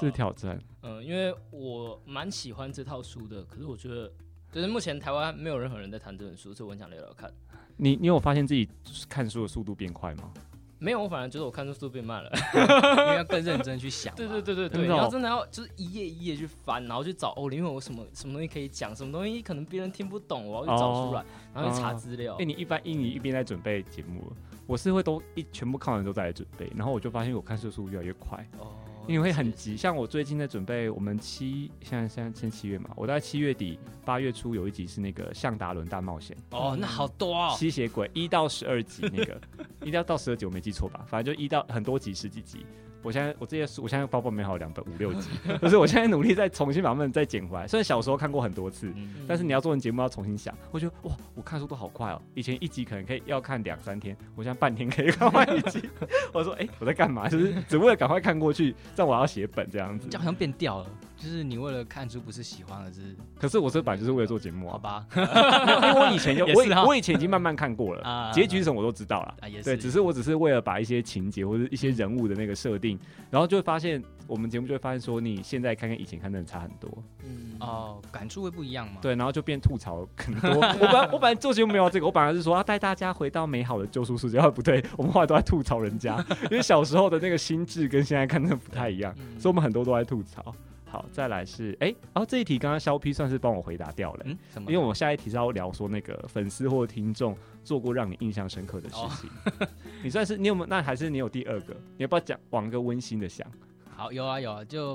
[0.00, 0.58] 是挑战。
[0.82, 4.10] 嗯，因为我蛮喜欢这套书的，可是我觉得。
[4.52, 7.32] 就是目前台湾没有任何人在谈这本书，所以我很想聊聊看。
[7.78, 8.68] 你你有发现自己
[9.08, 10.30] 看书的速度变快吗？
[10.78, 12.30] 没有，我反而觉得我看书速度变慢了，
[13.06, 14.14] 因为要更认真去想。
[14.14, 22.34] 对对对对对，你要真的要就是一页一页去翻，然后去找哦，里面有什么什么东西可以讲，什么东西可能别人听不懂，我要去找出来，然后去查资料。
[22.34, 24.32] 哎、哦，你一般英语一边在准备节目，
[24.66, 28.44] 我是会都一全部看完之后再来准备，然后我就发现我看书速度越来越快。
[28.58, 28.74] 哦。
[29.08, 39.40] 因为会很急，像我最近在准备，我们七现在现在现七月嘛，我在七月底八月初有一集是那个向达伦大冒险哦，那好多哦，吸血鬼一到十二集那个，
[39.82, 42.64] 一定要到十二集我没记错吧，反正就一到很多集十几集。
[43.02, 45.28] 我现在我这些书，我现在包包没好两本五六集，
[45.60, 47.66] 可是我现在努力再重新把它们再捡回来。
[47.66, 48.92] 虽然小时候看过很多次，
[49.26, 50.56] 但是你要做成节目要重新想。
[50.70, 55.82] 我觉得哇，我看书都好快哦，以前一集可能可以要看两三天，我现在半天可以看完一集。
[56.32, 57.28] 我说哎、欸，我在干嘛？
[57.28, 60.06] 就是只为了赶快看过去，这样我要写本这样子。
[60.08, 60.86] 这样好像变掉了。
[61.22, 65.06] 就是你为了看书不是喜欢而，是可是我这版就是为了做节目，好吧？
[65.14, 69.36] 因为我以前就 我我以前已经慢慢看过了， 结局是什么我都知道了。
[69.62, 72.98] 对，只是我只是为了把一些情节或者一些人物的那个设定，
[73.30, 76.90] 然后就会发现我们节目就会发现说，你现在看跟以前看的差很多。
[77.24, 78.98] 嗯哦，感触会不一样嘛？
[79.00, 80.50] 对，然后就变吐槽很多。
[80.58, 86.16] 我本来我本来做节目没有这个，我本来是说要带大家回到美好的旧书世界，不对，我们后来都在吐槽人家，
[86.50, 90.52] 因为小时候的那个心智跟现在看的不太一样，所以我们很多都在吐槽。
[90.92, 94.70] 好，再来是哎，然后这一题刚刚肖 P 算是帮我回答掉了，嗯，什么？
[94.70, 99.66] 因为我下一题是要聊说那个粉丝或听众做过让你印象深刻的事情，哦、
[100.04, 100.66] 你算是你有没有？
[100.66, 101.72] 那还是你有第二个？
[101.96, 103.50] 你要不要讲往一个温馨的想？
[103.96, 104.90] 好，有啊有啊，就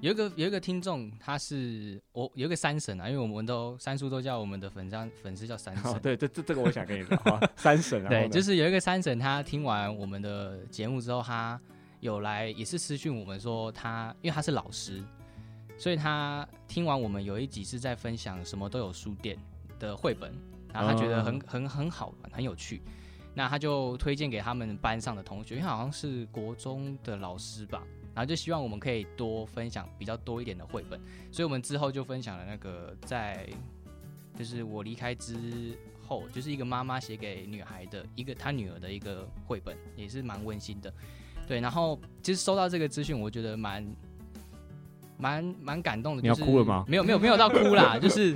[0.00, 11.60] 有一个有一个听众，他是我有一个三婶啊，因为我们都三叔都叫我们的粉丝粉丝叫三婶，对，这这这个我想跟你聊三婶啊， 对，就是有一个三婶，他听完我们的节目之后，他。
[12.00, 15.02] 有来也是私讯我们说他，因为他是老师，
[15.78, 19.38] 所以他听完我们有一集是在分享什么都有书店
[19.78, 20.34] 的绘本，
[20.72, 22.82] 然后他觉得很很很好玩，很有趣，
[23.34, 27.82] 那他就推荐给他们班上的同学，因为好像是国中的老师吧，
[28.14, 30.98] 然后就希望我们可以多分享比较多一点的绘本，
[31.30, 33.46] 所以我们之后就分享了那个在
[34.38, 35.76] 就是我离开之
[36.08, 40.90] 后，就是一个妈妈写给女孩的一个她女儿的一个绘本，也是蛮温馨的。
[41.50, 43.84] 对，然后其实收到这个资讯，我觉得蛮
[45.18, 46.22] 蛮蛮感动的。
[46.22, 46.84] 你要哭了吗？
[46.86, 48.32] 没有没有没有到哭啦，就是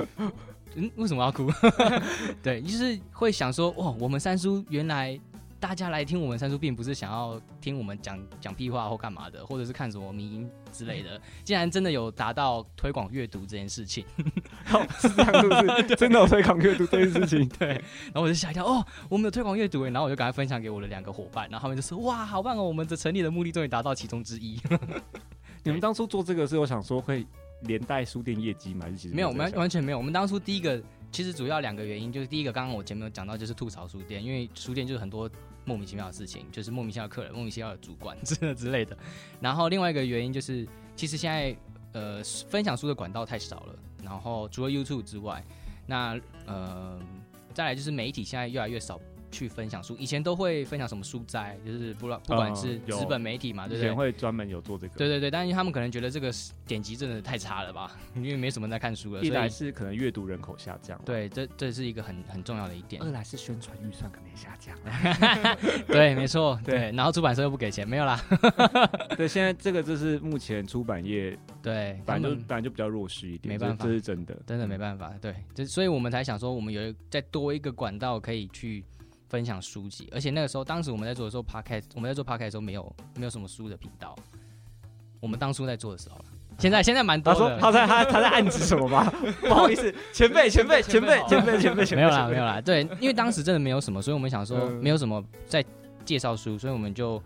[0.74, 1.48] 嗯，为什么要哭？
[2.42, 5.16] 对，就是会想说，哇，我们三叔原来。
[5.64, 11.18] 大家来听我们三叔，并不是想要听我们讲讲屁话或干嘛的，或者是看什么迷音之类的。
[11.42, 14.04] 竟然真的有达到推广阅读这件事情，
[15.00, 15.96] 是这样，是不是？
[15.96, 17.48] 真的有推广阅读这件事情？
[17.58, 17.68] 对。
[17.68, 24.60] 然后我就吓一跳，哦，我们有推广阅读，然后我就赶快分享给我的两个伙伴，然后他们就说，哇，好棒哦，我们的成立的目的终于达到其中之一。
[25.64, 27.26] 你们当初做这个是有想说会
[27.62, 28.80] 连带书店业绩吗？
[28.82, 29.96] 还是其实没有，我们完全没有。
[29.96, 30.78] 我们当初第一个
[31.10, 35.30] 其实主要两个原因，就是第一个刚刚我前面有讲到，就是吐槽书店，因为书店就是很多。
[35.64, 38.96] 莫名其妙的事情，就是莫名其妙的客人，莫名其妙的主管之类 之类的。
[39.40, 41.56] 然后另外一个原因就是，其实现在
[41.92, 43.74] 呃分享书的管道太少了。
[44.02, 45.42] 然后除了 YouTube 之外，
[45.86, 47.00] 那呃
[47.54, 49.00] 再来就是媒体现在越来越少。
[49.34, 53.86] 去分享书，以前都会分享什么书斋，就是不不管是资本媒体嘛，对不对？
[53.86, 54.94] 以前会专门有做这个。
[54.96, 56.32] 对对对，但是他们可能觉得这个
[56.66, 59.22] 点击真的太差了吧， 因为没什么在看书了。
[59.22, 63.02] 一来是可能阅读人口下降，对，这这是一个很很重要的一点。
[63.02, 64.78] 二来是宣传预算可能也下降。
[65.88, 66.92] 对，没错， 对。
[66.92, 68.22] 然后出版社又不给钱，没有啦。
[69.16, 75.12] 对，现在这个就是目前出版业对，反正就反正就比较弱势一点，没办法，这是真的，真的没办法。
[75.20, 78.84] 对，这所以我们才想说，我们有再多一个管道可以去。
[79.34, 84.14] 分享书籍，而且那个时候，当时我们在做的时候，Podcast，我们在做 Podcast 的时候，没有没有什么书的频道。
[85.18, 86.24] 我们当初在做的时候，
[86.56, 87.58] 现在现在蛮多的。
[87.58, 89.12] 他说他在他他在暗指什么吗？
[89.42, 92.60] 不好意思，前辈前辈前辈前辈前辈前辈，没有啦没有啦。
[92.60, 95.64] 对，因为当时真的没有什么，所以我们想说没有什么在
[96.04, 97.20] 介绍书，所以我们就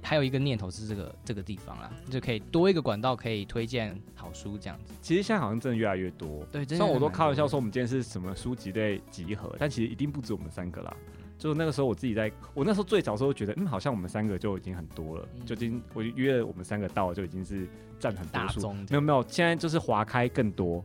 [0.00, 4.94] 还有一个念头是这个这个地方啦，就可以多一个管道可以推荐好书这样子。
[5.02, 6.46] 其实现在好像真的越来越多。
[6.52, 10.96] 对，虽然我都开玩笑说我们今天是什么书籍类集合，但其实一定不止我们三个啦。
[11.38, 17.68] 就那个时候，我自己在，我那时候最早的时候觉得，嗯，好像我们三个就已经很多了，就已经我约了我们三个到，就已经是
[18.00, 18.72] 占很多数。
[18.72, 20.84] 没有没有，现在就是划开更多，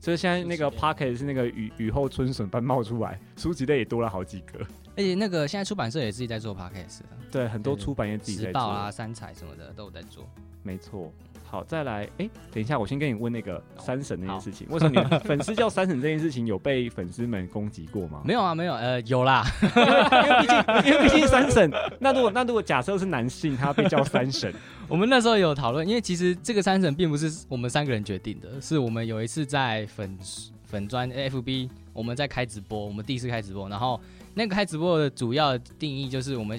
[0.00, 4.60] 所以现在那个 Pocket 是那个雨雨后春笋般冒出来，书籍类也多了好几个。
[4.96, 10.24] 而且那个现在出版社也自己在做 Pocket，对，很多出版业自己在做，时报啊、三彩什么的都有在做，
[10.62, 11.12] 没错。
[11.54, 14.66] 好，再来，哎、欸，等一下，我先跟你问那个三神那件事情。
[14.70, 18.20] 为什么你粉丝叫三神这件事情有被粉丝们攻击过吗？
[18.26, 21.70] 没有啊，没有，呃，有啦， 因为毕竟，因为毕竟三神。
[22.00, 24.52] 那如果那如果假设是男性，他被叫三神，
[24.88, 30.18] 我们那时候有讨论，因为其实这个三神并不是我们三个人决定的，是我们有一次在粉
[30.64, 34.00] 粉专 FB，我们在开直播，我们第一次开直播，然后
[34.34, 36.58] 那个开直播的主要定义就是我们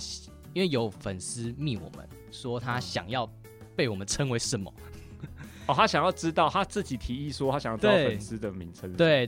[0.54, 3.30] 因为有粉丝密我们说他想要。
[3.76, 4.74] 被我们称为什么？
[5.68, 8.94] 哦，他想要知道，他自己提议说他想要知道粉丝的名称。
[8.94, 9.28] 对，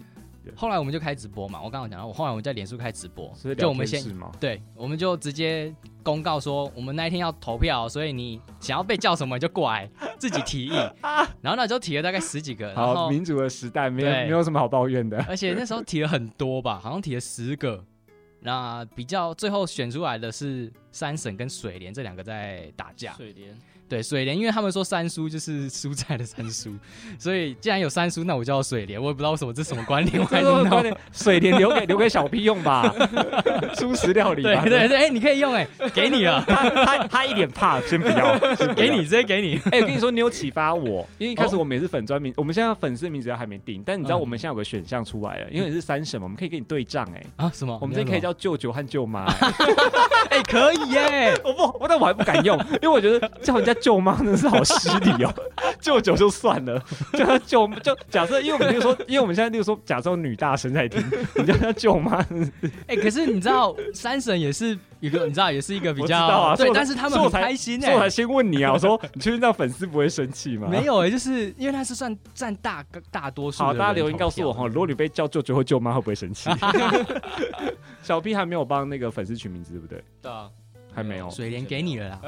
[0.55, 1.59] 后来我们就开直播嘛。
[1.59, 4.03] 我刚刚讲到，我后来我们在脸书开直播，就我们先
[4.39, 10.71] 对，我们就直接公告说，我们那一天要投票，所以你想要被叫什么你就过来自己提议。
[11.41, 15.17] 然后那时候提了大概十几个，好，民主的时代没有没有什么好抱怨的。
[15.27, 17.83] 而且那时候提了很多吧，好像提了十个。
[18.39, 23.13] 那比较最后选出来的是三婶跟水莲这两个在打架。
[23.13, 23.57] 水莲。
[23.89, 26.73] 对水莲，因为他们说三叔就是蔬菜的三叔，
[27.17, 29.01] 所以既然有三叔，那我叫水莲。
[29.01, 30.95] 我也不知道为什么这是什么观念，我还是观念。
[31.11, 32.93] 水莲留给留给小 P 用吧，
[33.75, 34.43] 蔬食料理。
[34.43, 36.43] 对对对，哎、欸，你可以用哎、欸，给你了。
[36.47, 38.37] 他他他一点怕，先不要，
[38.75, 39.57] 给你直接给你。
[39.65, 47.23] 哎、欸，我跟你说，你有启发我， 因为一开始我们也是粉专名，我们现在粉丝名字还没定，但你知道我们现在有个选项出来了，因为你是三婶嘛，我们可以跟你对账哎。
[47.37, 47.77] 啊什么？
[47.81, 49.25] 我们这可以叫舅舅和舅妈。
[50.29, 51.33] 哎，可以耶！
[51.45, 54.57] 我不，我但我还不敢用，因为我觉得叫人家舅妈真的是好。
[54.57, 55.31] 好失礼哦，
[55.79, 60.99] 舅舅就算了，叫他舅就假设，因为我们就说，因为我们现在就说，假设女大神在听，
[61.35, 62.17] 你叫他舅妈。
[62.87, 70.67] 哎、欸，可是你知道，三婶也是一个，你知道，也是一个比较，啊、对，但是他们很开心哎、欸，所以我才先问你啊，我说你确定这样粉丝不会生气吗？
[70.71, 73.63] 没有哎、欸，就是因为他是算占大大多数。
[73.63, 76.49] 好，大家留言告诉我哈，如果你被叫舅舅或舅妈，会不会生气？
[78.01, 80.03] 小 P 还没有帮那个粉丝取名字，对不对？
[80.23, 80.49] 对啊。
[80.97, 82.19] 还没有水莲给你了啦，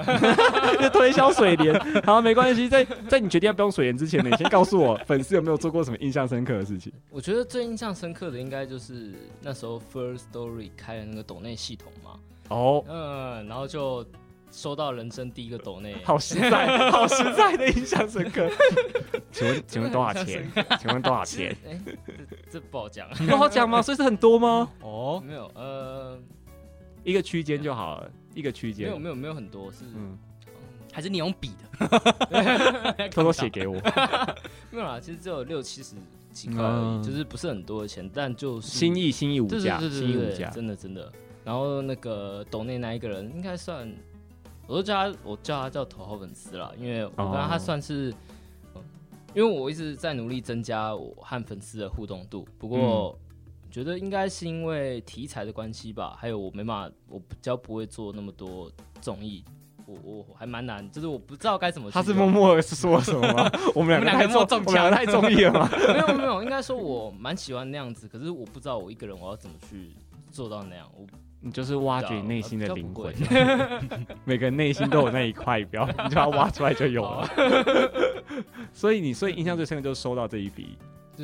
[0.93, 2.03] 推销水莲。
[2.03, 6.93] 好，没关系，在在你决定要不用水莲之前呢，你先告诉我粉丝有没有做过什么印象深刻的事情。
[7.10, 12.19] 我觉得最印象深刻的应该就是那时候 First Story 开了那个抖内系统嘛。
[12.49, 14.05] 哦，嗯，然后就
[14.51, 18.47] 收到人生第一个抖内，好实在， 好实在的印象深刻。
[19.34, 20.47] 请问请问多少钱？
[20.79, 21.58] 请问多少钱？
[21.67, 21.79] 哎，
[22.51, 23.82] 这不好讲，不好讲吗？
[23.82, 24.69] 所以是很多吗？
[24.84, 26.19] 哦，没有，呃，
[27.03, 28.12] 一个区间就好了。
[28.34, 28.88] 一个区间。
[28.88, 30.18] 没有没有没有很多是嗯，
[30.92, 33.10] 还是你用笔的。
[33.10, 33.80] 偷偷写给我。
[34.72, 35.96] 没有啦，其实只有六七十
[36.32, 41.12] 几块而已，就是不是很多的钱，但就是心意心意无价，心意无价，真的真的。
[41.44, 43.92] 然后那个抖内那一个人应该算，
[44.68, 48.13] 我都叫他我叫他叫头号粉丝啦，因为我跟他他算是
[49.34, 53.29] 因为我一直在努力增加我和粉丝的互动度，不过、嗯、
[53.69, 59.43] 觉得应该是因为题材的关系吧，还有我没办法，我比较不会做那么多综艺。
[59.86, 61.89] 我我还蛮难，就是我不知道该怎么。
[61.89, 63.51] 他是默默的说什么吗？
[63.73, 65.67] 我们两个太中，我们两个太综艺了吗？
[65.93, 69.91] 没有没有，应该说我蛮喜欢那样子，可是我不知道我一个人我要怎么去
[70.32, 70.88] 做到那样。
[70.95, 71.08] 我
[71.41, 73.12] 你就是挖掘内心的灵魂，
[74.25, 77.27] 每个人内心都有那一块，不要你就把它挖出来就有了。
[78.71, 80.77] 所以你所以印象最深的就是收到这一笔。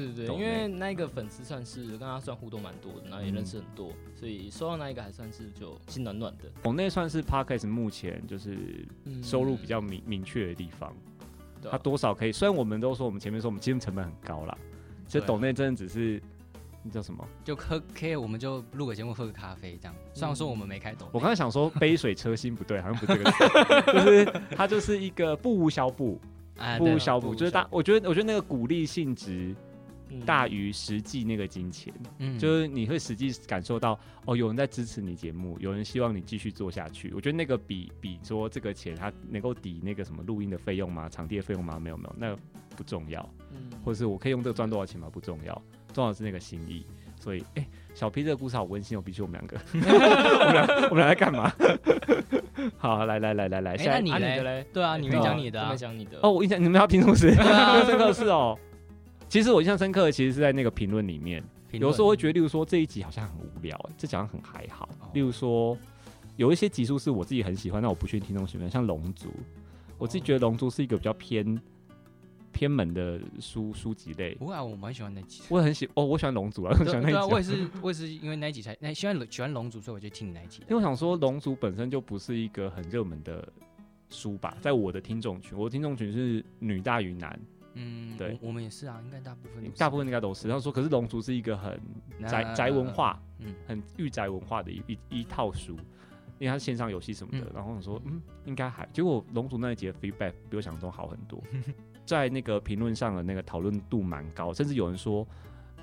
[0.03, 6.51] 对对对，因为那一个粉丝算是跟他算互动蛮多的，然后也认识很多，嗯、所以收到那一个还算是就心暖暖的。
[6.62, 8.86] 抖内算是 Podcast 目前就是
[9.23, 10.93] 收入比较明、嗯、明确的地方，
[11.63, 12.31] 他、啊、多少可以？
[12.34, 14.58] 虽然我们都说我们前面说我们节目成本很高啦，
[15.08, 16.21] 其实抖内真的只是
[16.84, 17.25] 那叫什么？
[17.45, 19.95] 就喝 K，我们就录个节目喝个咖啡这样。
[20.13, 26.19] 虽然说我们没开抖，我刚才想说杯水车薪不对，好像不是这个词，就是它就是一个不无小补，
[26.77, 27.65] 不无小补，就是大。
[27.71, 29.55] 我觉得我觉得那个鼓励性质。
[30.21, 37.12] 大于实际那个金钱，嗯，就是你会实际感受到哦，有人在支持你节目，有人希望你继续做下去。
[37.15, 41.10] 我觉得那个比比说这个钱它能够抵那个什么录音的费用吗？
[41.10, 41.80] 场地的费用吗？
[41.80, 42.39] 没有没有，那个
[42.75, 43.28] 不重要。
[43.51, 45.10] 嗯，或者是我可以用这个赚多少钱吗？
[45.12, 45.62] 不重要，
[45.93, 46.86] 重要的是那个心意。
[47.17, 51.51] 所以，哎、欸，小 P 这个故事好温馨哦，比起我们两个， 我们俩我们俩在干嘛？
[52.78, 54.65] 好，来来来来来，现在、欸、你的嘞？
[54.73, 56.19] 对啊，你没讲你的、啊，没讲你的。
[56.21, 57.34] 哦，我印象你们要听故事，
[57.88, 58.58] 真的是哦。
[59.28, 61.44] 其实我印象深刻的，其实是在那个评论里面。
[61.72, 64.88] 有时候我会觉得，例如说这一集好像很无聊，这讲很还好。
[65.14, 65.78] 例如说，
[66.38, 69.28] 有一些集数是我自己很喜欢，但我不确定听众喜欢，像《龙族》，
[69.98, 71.60] 我自己觉得《龙族》是一个比较偏
[72.54, 74.36] 偏门的书书籍类。
[74.36, 75.44] 不会啊，我蛮喜欢那集。
[75.50, 77.34] 我很喜哦，我喜欢《龙族》啊，很喜欢那集。
[77.34, 80.62] 我也是，我也是因为那集才那喜欢喜欢《龙族》，所以我就听你那集。
[80.62, 83.46] 因为我想说，《龙族》本身就不是一个很热门的
[84.10, 87.38] 书吧，在我的听众群，我的听众群是女大于男。
[87.76, 90.48] 嗯，对我，们也是啊，应该大部分大部分应该都是。
[90.48, 91.80] 然后说，可是《龙族》是一个很
[92.28, 95.74] 宅宅文化，嗯，很御宅文化的一一一套书，
[96.40, 97.46] 因为它是线上游戏什么的。
[97.46, 98.88] 嗯、然后我说，嗯，应该还。
[98.92, 101.42] 结果《龙族》那一集的 feedback 比我想象中好很多，
[102.06, 105.28] 在那个评论上的那个讨论度蛮高，甚至有人说，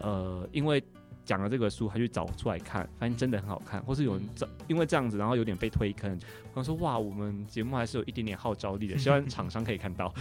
[0.00, 0.82] 呃，因为。
[1.24, 6.18] 讲了这个书，还去找出来看，发现真的很好看，或是有人这因为这样子，然后有点被推坑。
[6.52, 10.12] 我说哇，我们节目还是有一点点号召力的， 希望厂商可以看到。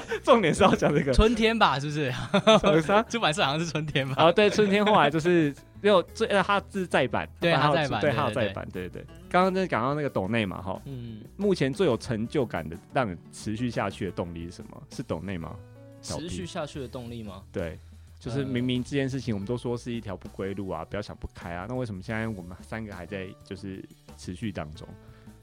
[0.22, 2.12] 重点是要讲这个春天吧，是不是？
[3.08, 4.14] 出版社好像是春天吧？
[4.24, 9.06] 啊，对，春天后来就是又最呃，它是再版，对，它再版，对，它有再版，对对对。
[9.28, 14.82] 刚刚在讲到那个抖内嘛，哈，嗯，目前最有成就感的，让你持续下去的动力是什么？
[14.90, 15.54] 是抖内吗？
[16.02, 17.42] 持续下去的动力吗？
[17.52, 17.78] 对。
[18.18, 23.84] 就是明明这件事情我们都说是一条不归路啊，不要想不开啊，那为什么现在我们三个还在就是
[24.16, 24.86] 持续当中？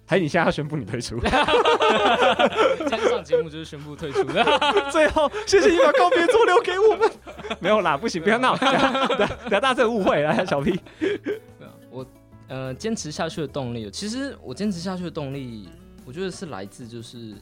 [0.10, 1.20] 还是你现在要宣布你退出？
[1.20, 4.44] 今天上节目就是宣布退出的。
[4.92, 7.08] 最后，谢谢你把告别作留给我们。
[7.62, 10.80] 没有啦，不行，不要闹， 不要大家误会了，小 P。
[11.92, 12.04] 我
[12.48, 15.70] 呃坚持下去的动力，其实我坚持下去的动力，
[16.04, 17.36] 我觉得是来自就是。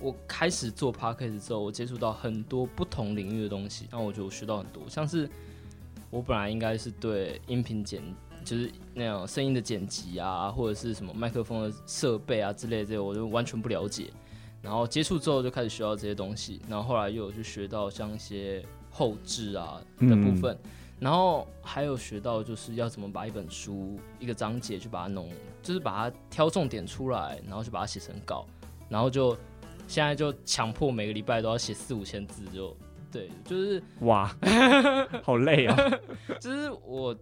[0.00, 4.84] 我开始做 podcast 之后，我接触到很多不同领域的东西，然后我觉得我学到很多。
[4.88, 5.28] 像是
[6.08, 8.00] 我本来应该是对音频剪，
[8.48, 14.10] 就是那种声音的剪辑啊，或者是什么麦克风的设备啊之类的这些，我就完全不了解。
[14.62, 25.28] 然后接触之后就开始学到这些东西，然后后来又有去学到像一些后置啊的部分，嗯、然后还有学到就是要怎么把一本书一个章节去把它弄，
[25.62, 28.46] 就是把它挑重点出来，然后去把它写成稿，
[28.88, 29.36] 然后就。
[29.86, 32.76] 现在就强迫每个礼拜都要写四五千字，就
[33.10, 34.30] 对，就是哇，
[35.24, 35.74] 好累啊！
[36.38, 37.16] 就是我，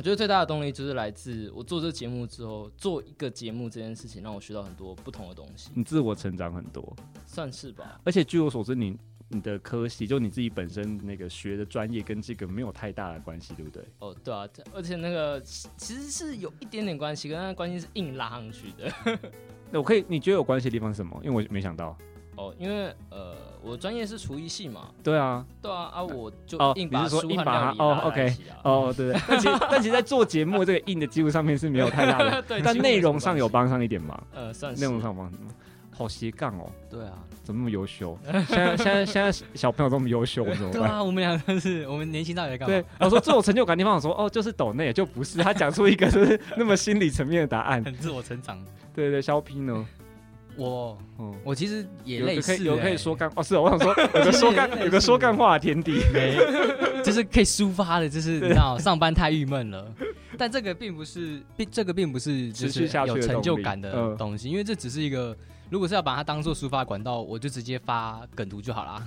[0.00, 8.00] 我觉得最大的动力就是来自我做这个节目之后，做一个节目这件事情让我学到很多不同的东西，你自我成长很多，算是吧。
[8.02, 8.96] 而且据我所知，你
[9.28, 13.84] 你的科系就你自己本身那个学的专业跟这个没有太大的关系，对不对？
[13.98, 18.90] 哦，对啊，而且那个其实是有一点点关系，跟那关系是硬拉上去的。
[19.70, 21.20] 那我可以，你觉得有关系的地方是什么？
[21.22, 21.94] 因为我没想到。
[22.40, 24.88] 哦，因为呃，我专业是厨艺系嘛。
[25.02, 25.44] 对啊。
[25.60, 26.02] 对啊啊！
[26.02, 29.20] 我就硬把书硬把它哦，OK，哦，对对。
[29.28, 34.18] 但其实但其实，在做节目这个硬的基础上面是没有太大的， 但内容上有帮上一点忙。
[34.32, 34.80] 呃，算是。
[34.82, 35.50] 内容上帮什么？
[35.90, 36.70] 好斜杠哦。
[36.88, 37.18] 对啊。
[37.42, 38.16] 怎么那么优秀？
[38.46, 40.72] 现在现在现在小朋友这么优秀，怎么办？
[40.72, 42.72] 对啊，我们两个是我们年轻到底在干嘛？
[42.74, 48.62] 对，我说最有成就感的地方，我说哦，就是抖内，就不是他讲出一个就是那么心理层面的答案，很自我成长。
[48.94, 49.84] 对对，肖 P 呢？
[50.60, 56.36] 我，嗯，我其实也类似，有可以说干哦，是我想说 有个说干，有个说干话的天地， 没，
[57.02, 59.92] 就是可以抒发的，就是你知道，上班太郁闷了，
[60.36, 65.36] 但这个并不是，并这个并不是就持续下去有成就感的嗯东西，因为这只是一个。
[65.70, 69.06] 如果是要把它当做抒发管道，我就直接发梗图就好啦。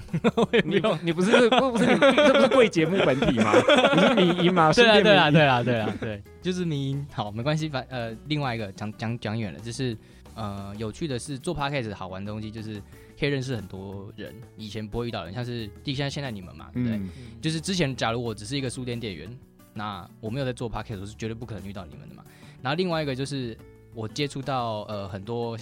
[0.63, 3.51] 你 不你不是不不是你这不是贵节目本体吗？
[3.93, 4.71] 你是迷音吗？
[4.71, 7.05] 对啊对啊对对啊对啊对，就是迷音。
[7.11, 9.93] 好，没关系，反呃另外一个讲讲讲远了，就是
[10.35, 12.81] 呃有趣的是做 podcast 好玩的东西，就是
[13.19, 16.97] 可以认识很多人，以前不会遇到人，像是地像现在你们嘛，对不对？
[16.97, 17.09] 嗯
[17.41, 19.29] 就是之前假如我只是一个书店店员，
[19.73, 22.23] 那我没有在做 podcast，我是绝对不可能遇到你们的嘛。
[22.61, 23.57] 然后另外一个就是
[23.93, 25.57] 我接触到呃很多。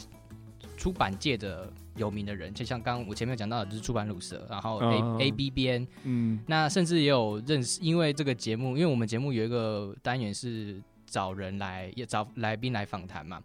[0.78, 13.40] 出版界的有名的人，就像刚刚我前面有讲到的，就是出版鲁蛇，然后 A、oh, A B 编，嗯，那甚至也有认识，因为这个节目，因为我们节目有一个单元是找人来，也找来宾来访谈嘛，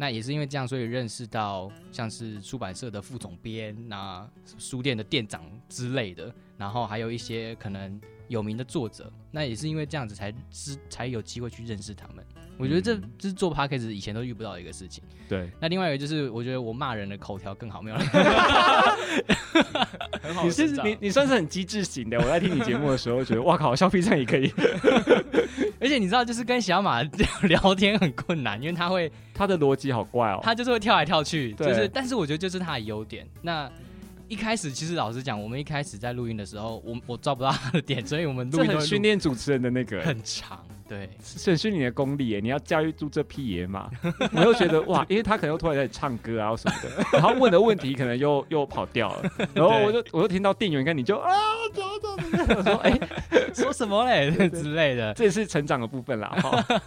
[0.00, 12.24] 那也是因为这样，所以认识到像是出版社的副总编，那书店的店长之类的，然后还有一些可能有名的作者，那也是因为这样子才知才有机会去认识他们。
[12.58, 15.02] 我觉得这这是做 podcast 以前都遇不到的一个事情。
[15.28, 17.96] 对，那另外一个就是，我觉得我骂人的口条更好，没有？
[20.22, 22.18] 很好，你是你你算是很机智型的。
[22.18, 24.52] 我在听你节目的时候，觉得哇靠，削 P 这样也可以。
[25.80, 27.02] 而且你知道，就是跟小马
[27.48, 33.26] 聊天很困难，因为他会他的逻辑好怪哦，他就是会跳来跳去，就是，但是我觉得就是他的优点。
[33.42, 33.70] 那
[34.26, 40.64] 一开始其实老实讲，我们一开始在录音的时候，我我抓不到他的点，所以我们录音都训练主持人的那个很长。
[40.88, 42.40] 对，是训你的功力耶！
[42.40, 43.90] 你要驾驭住这匹野马，
[44.32, 51.30] 我又觉得哇，因为他可能又突然在唱歌啊什么的，然后问的问题可能又 又跑掉了，然后我就我就听到店员跟你就啊
[51.74, 54.30] 走走走，我说 哎、欸、说什么嘞？
[54.48, 56.34] 之类的，这也是成长的部分啦。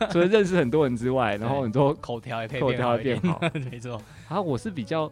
[0.09, 3.39] 除了认识很多人之外，然后很多口条也可以口条变好，
[3.71, 4.01] 没错。
[4.27, 5.11] 然后我是比较，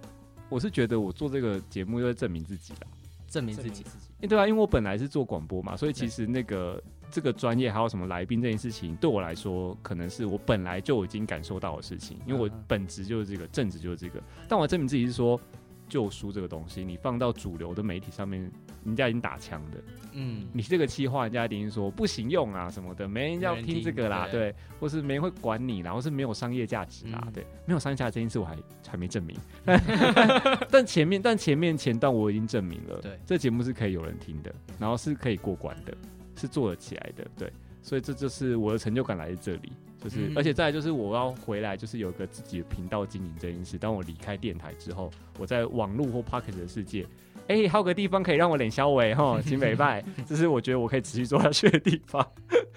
[0.50, 2.88] 我是觉得我做这个节目就在证明自己啦，
[3.28, 3.86] 证明自己。
[4.22, 6.82] 哎，对啊，因为我本来是做广播嘛，所以其实那个。
[7.12, 14.22] 这个专业还有什么来宾这件事情，对我来说，可能是我本来就已经感受到的事情，因为我本职就是这个，正职就是这个。
[14.48, 15.40] 但我证明自己是说，
[15.88, 18.40] 旧书这个东西，你放到主流的媒体上面，
[18.86, 19.78] 人家已经打枪的。
[20.14, 28.58] 嗯，你这个企划，人家一定说不行用啊什么的，没人要听这个啦，对，对，或是没人会管你，然后是没有商业价值啦，嗯、对，没有商业价值这件事我还
[28.88, 29.36] 还没证明。
[30.70, 35.96] 但前面，但前面前段我已经证明了，对，这节目是可以有人听的，然后是可以过关的。
[36.40, 39.72] 是做得起来的，对，所以这就是我的成就感来自这里，
[40.02, 43.78] 就是，嗯、而且再来就是我要回来，就是有个自己的频道经营这件事。
[43.78, 47.06] 当我离开电台之后，我在网络或 Pocket 的世界，
[47.48, 52.26] 哎、欸，还有个地方可以让我脸消微哈，请美拜， 这是我觉得我可以持续做下去的地方。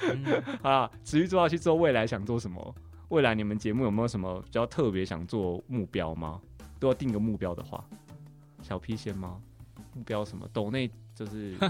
[0.01, 2.75] 嗯、 啊，持续做下去之后，未来想做什么？
[3.09, 6.41] 未来你们节目有没有什么比较特别想做目标吗？
[6.81, 7.85] 都要定个目标的话，
[8.63, 9.39] 小 P 先吗？
[9.95, 10.49] 目标什么？
[10.53, 11.55] 抖内就是。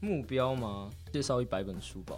[0.00, 0.90] 目标吗？
[1.12, 2.14] 介绍一百本书吧。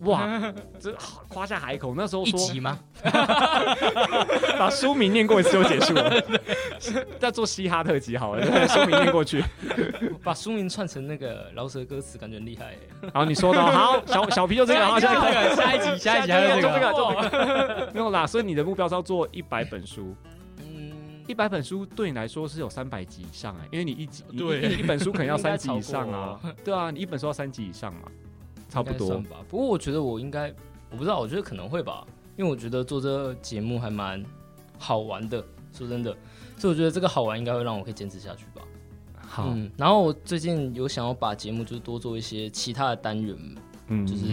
[0.00, 0.94] 哇， 这
[1.28, 1.94] 夸下海口。
[1.96, 2.78] 那时候说一集吗？
[4.58, 6.12] 把书名念过一次就结束了。
[7.20, 9.44] 在做嘻哈特辑好了，书名念过去，
[10.24, 12.74] 把书名串成那个饶舌歌词，感觉很厉害。
[13.02, 18.26] 然后你说的好，小小皮就这个，好下一个，下一集，下一集还有这个，没有啦。
[18.26, 20.14] 所以你的目标是要做一百本书。
[21.30, 28.10] 一百本书对你来说是有三百集以上哎、欸，因为你一集对一,一本书可能要 三集以上啊，对啊，你一本书要三集以上嘛，
[28.68, 29.36] 差不多吧。
[29.48, 30.52] 不过我觉得我应该，
[30.90, 32.04] 我不知道，我觉得可能会吧，
[32.36, 34.20] 因为我觉得做这个节目还蛮
[34.76, 35.40] 好玩的，
[35.72, 36.10] 说真的，
[36.58, 38.62] 所以我觉得这个好玩应该会让我可以坚持下去吧。
[39.24, 43.38] 好，嗯，然后我最近有想要把节目就是多做一些其他的单元。
[43.90, 44.24] 嗯，就是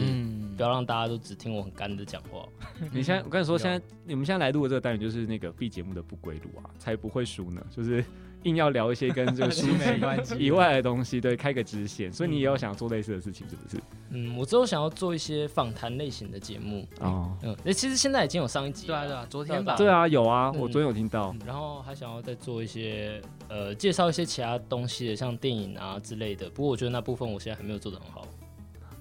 [0.55, 2.47] 不要让大家都只听我很干的讲话。
[2.93, 7.61] 你现在我跟你说，现在你们现在来录的这个单元就是那个 B 节目的不归路啊，才不会输呢。
[7.75, 8.03] 就是
[8.43, 12.11] 硬要聊一些跟这个书没关系以外的东西，对，开个支线。
[12.13, 13.77] 所以你也有想要做类似的事情，是不是？
[14.11, 16.87] 嗯，我之后想要做一些访谈类型的节目。
[17.01, 21.35] 哦，嗯，那其实现在已经有上一集，对啊，对啊，昨天吧，对啊，有啊，我昨天有听到。
[21.45, 26.49] 然后还想要再做一些呃，介绍一些其他东西的，像电影啊之类的。
[26.51, 28.25] 不过我觉得那部分我现在还没有做的很好。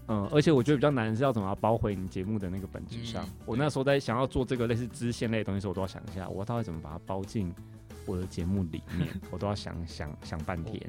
[0.09, 3.25] 嗯，而且我觉得比较难的是要怎么包回你节目的那个本质上。
[3.25, 7.53] 嗯、我那时候在想要做这个类似支线类的东西时，我都要想一下，我到底怎么把它包进
[8.07, 10.81] 我的节目里面， 我都要想想想半天。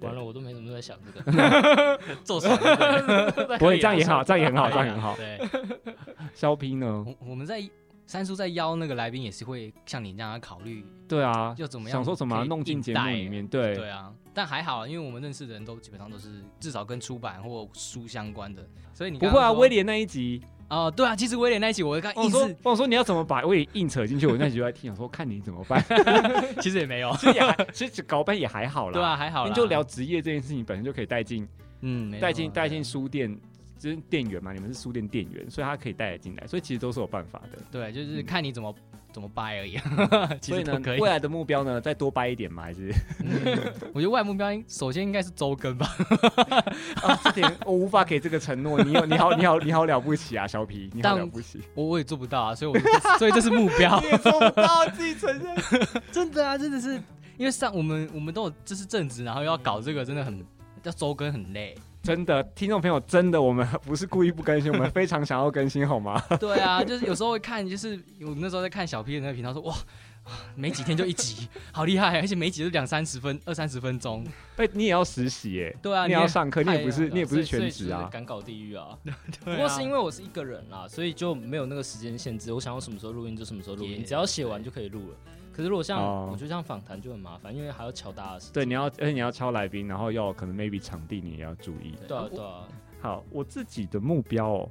[0.00, 3.56] 完了，我都没怎么在想这个， 做什么？
[3.58, 5.16] 不会，这样也好，这样也很好，这样也很好。
[5.16, 5.40] 对，
[6.34, 7.04] 肖 P 呢？
[7.20, 7.62] 我们在。
[8.06, 14.10] 三叔在邀那个来宾也是会像你这样考虑，对啊，就怎么样想说怎么弄进节目里面，对对啊。
[14.38, 16.28] 但还好，因为我们认识的人都基本上都是
[16.60, 18.64] 至少跟出版或书相关的，
[18.94, 19.50] 所以你不会啊。
[19.50, 25.84] 威廉那一集哦，对啊，其实威廉那一集我刚硬是我说你要怎么把威廉硬扯进去，我那集就在听，我说看你怎么办。
[26.62, 28.92] 其实也没有，其实也还其实搞半也还好啦。
[28.92, 29.48] 对啊，还好。
[29.48, 31.44] 你就聊职业这件事情本身就可以带进，
[31.80, 33.36] 嗯，带进带进书店。
[33.78, 37.58] 就是店员嘛，你们是书店店员，所以他可以带得进来，所以其实都是有办法的。
[37.70, 39.78] 对，就是看你怎么、嗯、怎么掰而已。
[40.40, 41.00] 其实都可以。
[41.00, 42.92] 未来的目标呢，再多掰一点嘛，还是？
[43.20, 45.86] 嗯、我觉得未来目标首先应该是周更吧。
[47.02, 48.82] 啊，这点我无法给这个承诺。
[48.82, 51.60] 你有你好你好你好了不起啊，小皮，你好了不起。
[51.74, 52.78] 我我也做不到啊，所以我
[53.18, 53.98] 所以这是目标。
[54.02, 55.56] 你也做不到，自己承认。
[56.10, 56.94] 真的啊，真的是
[57.36, 60.44] 因为上我们我们都有这是正职，然后又要搞这个，真的很
[60.82, 61.74] 要周更很累。
[62.02, 66.18] 真的，听众朋友，真的，我们不是故意不更新，我们非常想要更新，好吗？
[66.40, 69.74] 对啊，就是有时候会看，就是我那时候在看小 P 的那个频道，说哇，
[70.54, 74.26] 没几天就一集，好厉害，而且每集都两三十分，二三十分钟。
[74.56, 75.76] 哎，你也要实习耶？
[75.82, 78.96] 对啊，你也要上课，你也不是，你也不是全职啊，赶搞地狱啊。
[79.04, 79.12] 对，
[79.54, 85.16] 不过是因为我是一个人啦，所以就没有那个时间限制，我想要什么时候录音就什么时候录音，只要写完就可以录了。
[85.58, 86.30] 可是如果像、oh.
[86.30, 88.44] 我觉得这样访谈就很麻烦，因为还要敲大家。
[88.52, 91.96] 对，你要，而且你要敲来宾，然后要可能 maybe 场地你也要注意。
[92.06, 92.68] 对啊，对啊。
[93.00, 94.70] 好，我自己的目标哦，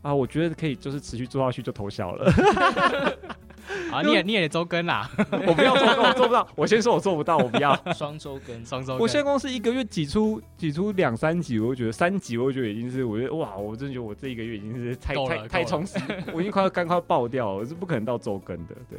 [0.00, 2.32] 啊，我觉得可以就是持续做下去就偷笑了。
[3.92, 5.10] 啊，你也你也周更啦？
[5.46, 6.48] 我不要周更，我做不到。
[6.56, 8.96] 我先说我做不到，我不要 双周更，双周。
[8.96, 15.98] 我现在公司一个月挤出挤出两三集，我就觉得三集，我就觉得已经是，我觉得哇，我真的觉得我这一个月已经是太太太充实，
[16.32, 18.98] 我已经快要肝快要爆掉了，我是不可能到周更的，对。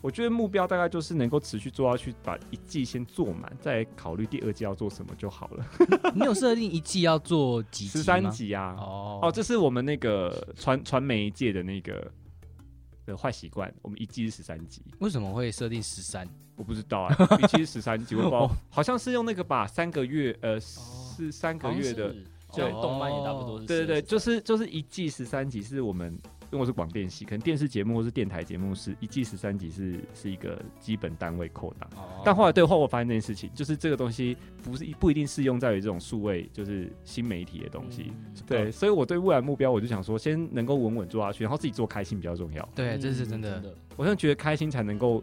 [0.00, 5.66] 我觉得目标大概就是能够持续做下去，把一季先做满，再考虑第二季要做什么就好了。
[6.14, 7.98] 你有设定一季要做几集？
[7.98, 8.76] 十三集啊！
[8.78, 12.10] 哦哦，这是我们那个传传媒界的那个
[13.06, 13.72] 的坏习惯。
[13.82, 16.28] 我们一季是十三集，为什么会设定十三？
[16.54, 22.14] 我不知道啊，一季是十三集，我不知道， 好像是用那个把三个月，呃，是三个月的，
[22.54, 23.66] 对，动漫也差不多是。
[23.66, 26.16] 对对对，就是就是一季十三集是我们。
[26.50, 31.90] 因为我是广电系，可能电视节目或是电台节目是一季十三集是是一个基本单位扣档。
[31.94, 32.22] Oh.
[32.24, 38.12] 但后来对后我发现这件事情，就是这个东西不是不一定适用在于这种数位就是新媒体的东西。
[38.12, 42.66] 嗯、对，所以我对未来目标，我就想说，先能够稳稳做下去，然后自己做开心比较重要。
[42.74, 43.62] 对，这是真的。
[43.96, 45.22] 我现在觉得开心才能够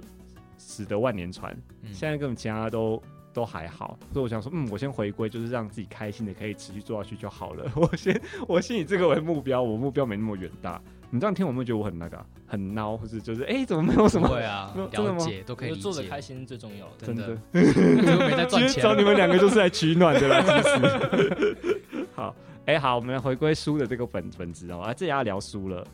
[0.60, 1.52] 使得万年船。
[1.82, 3.02] 嗯、现在根本其他都
[3.36, 7.70] 都还好，所以我想说，嗯，我先回归，就是让自己开心的可以持续做下去就好了。
[7.76, 10.82] 我先我先以这个为目标，我目标没那么远大。
[11.12, 14.28] 你这样听，我们觉得我很那个，很孬，或是就是哎、欸，怎么没有什么？
[14.30, 17.38] 对啊， 了解都可以做的开心最重要的，真的。
[17.52, 18.68] 没在赚钱。
[18.68, 21.78] 其实找你们两个就是来取暖的啦，其实。
[22.16, 22.34] 好，
[22.66, 24.80] 哎、欸，好，我们来回归书的这个本本质哦。
[24.80, 25.86] 啊，这也要聊书了。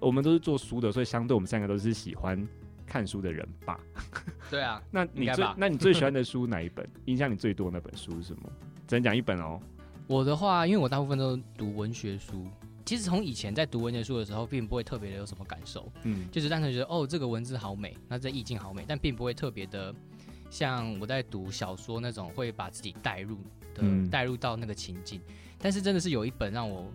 [0.00, 2.36] 我们都是做书的，所以相对我们三个都是喜欢
[2.86, 3.78] 看书的人吧？
[4.50, 4.82] 对啊。
[4.90, 6.88] 那你最那你最喜欢的书哪一本？
[7.06, 8.50] 印象你最多的那本书是什么？
[8.86, 9.60] 只能讲一本哦。
[10.06, 12.46] 我的话，因为我大部分都读文学书。
[12.84, 19.94] 其实从以前在读文学书的时候，并不会特别的有什么感受，嗯，就是单纯觉得哦，这个文字好美，那这意境好美，但并不会特别的
[20.50, 23.38] 像我在读小说那种会把自己带入
[23.74, 25.18] 的，带入到那个情境。
[25.58, 26.92] 但是真的是有一本让我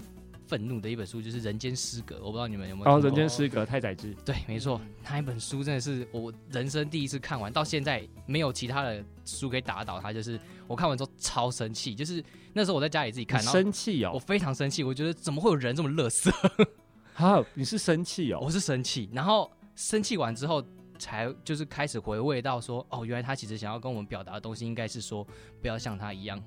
[0.50, 2.89] 愤怒的一本书，就是《人间失格》，我不知道你们有没有。
[2.89, 4.16] 哦，《人间失格》太宰治。
[4.26, 10.12] 对，没错，那一本书真的是我人生第一次看完，到现在没有其他的书可以打倒它。
[10.12, 16.32] 就是我看完之后超生气，就是那时候我在家里自己看，生气哦，我非常生气，我觉得怎么会有人这么乐色？
[17.14, 18.39] 好，你是生气哦？
[18.41, 20.66] 我是生气，然后生气完之后，
[20.97, 25.24] 才就是开始回味到说，哦，原来他其实想要跟我们表达的东西，应该是说
[25.62, 26.41] 不要像他一样。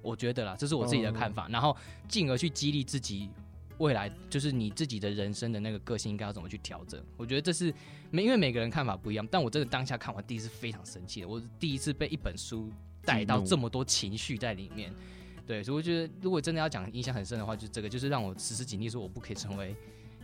[0.00, 3.28] 我觉得啦，这是我自己的看法，然后进而去激励自己。
[3.78, 7.02] 未来就是你自己的人生的那个个性应该要怎么去调整？
[7.16, 7.72] 我觉得这是
[8.10, 12.70] 每因为每个人看法不一样，但我真的当下看完第一次非常生气的，我第一次被一本书
[13.02, 14.92] 带到这么多情绪在里面。
[15.46, 19.74] 对，所以我觉得如果真的要讲印象很深的话，就是这个，就是让我时时警惕说我不可以成为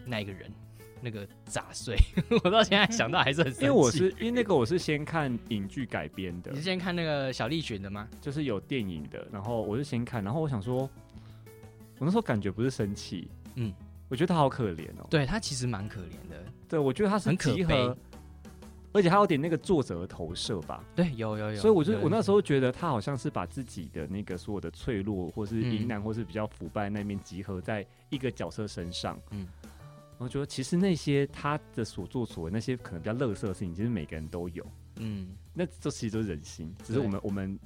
[0.05, 0.53] 那一个人，
[1.01, 1.97] 那个杂碎。
[2.45, 8.07] 我到现在想到还是很因为我是因为那个我是先看影剧改编的，你是先看那个小栗旬的吗？
[8.21, 13.31] 就是有电影的，然后我是先看，然后我想说，我那时候感觉不是生气。
[13.55, 13.73] 嗯，
[14.09, 15.07] 我觉得他好可怜哦。
[15.11, 16.45] 对，他其实蛮可怜的。
[16.69, 17.97] 对，我觉得他是集合，
[18.93, 20.85] 而且他有点那个作者的投射吧。
[20.95, 21.61] 对，有有有。
[21.61, 29.19] 所以我就我那时候觉得他好像是把自己的那个所有的脆弱，或是阴暗，或是比较腐败那面集合在一个角色身上。
[29.31, 29.47] 嗯，
[30.19, 34.65] 我觉得其实那些他的所作所为，那些可能比较垃圾的事情，其实每个人都有。
[34.97, 37.59] 嗯，那这其实都是人心，只是我们我们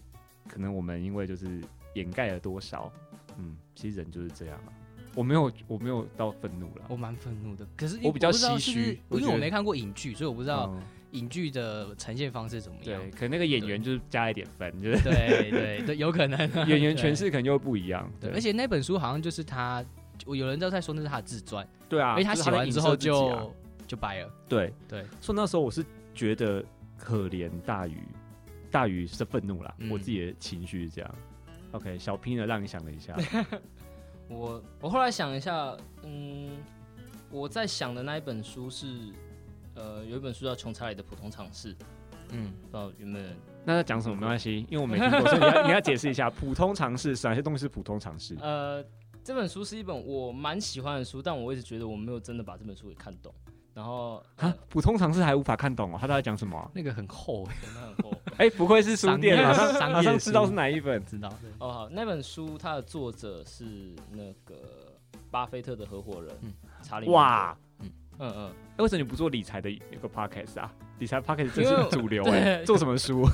[0.49, 1.62] 可能我们因为就是
[1.95, 2.91] 掩盖了多少。
[3.36, 4.72] 嗯，其实人就是这样啊。
[5.14, 6.84] 我没有，我没有到愤怒了。
[6.88, 10.74] 我蛮愤怒的，可是我比较唏嘘，因为我没看过影剧，所以我不知道
[11.12, 13.00] 影剧的呈现方式怎么样。
[13.02, 16.38] 对，可能那个演员就是加一点分，就是对对对，有可能
[16.68, 18.11] 演员诠释可能就会不一样。
[18.20, 19.84] 对，而且那本书好像就是他，
[20.26, 21.66] 我有人都在说那是他的自传。
[21.88, 23.52] 对啊，因为他写完之后就
[23.86, 24.30] 就掰了。
[24.48, 25.84] 对对，所以那时候我是
[26.14, 26.64] 觉得
[26.96, 28.02] 可怜大于
[28.70, 31.14] 大于是愤怒啦，我自己的情绪是这样。
[31.72, 33.14] OK，小 P 呢，让你想了一下。
[34.29, 36.51] 我我后来想一下，嗯，
[37.31, 38.87] 我在想的那一本书是，
[39.74, 41.74] 呃，有一本书叫《穷查理的普通常识》，
[42.31, 43.37] 嗯，不知道有没有人？
[43.64, 48.37] 那在讲什么没关系，因为我没听过，所以你要你要解释一下普通常识是哪些东西是普通常识？
[48.43, 48.85] 呃，
[49.24, 53.35] 这本书是一本我蛮喜欢的书，但我一直觉得我没有真的把这本书给看懂。
[53.79, 56.68] 然后啊，普通常识还无法看懂哦，他在讲什么、啊？
[56.74, 58.11] 那个很厚，真的很厚。
[58.33, 61.33] 哎、欸，不愧是书店，马上马上知道是哪一本，知道。
[61.61, 64.57] 哦，好，那本书它的作者是那个
[65.31, 66.53] 巴菲特的合伙人、嗯、
[66.83, 67.09] 查理。
[67.09, 70.74] 哇，嗯嗯嗯，为什么你不做理财的一个 podcast 啊？
[70.99, 73.29] 理财 podcast 真是主流哎，做什么书？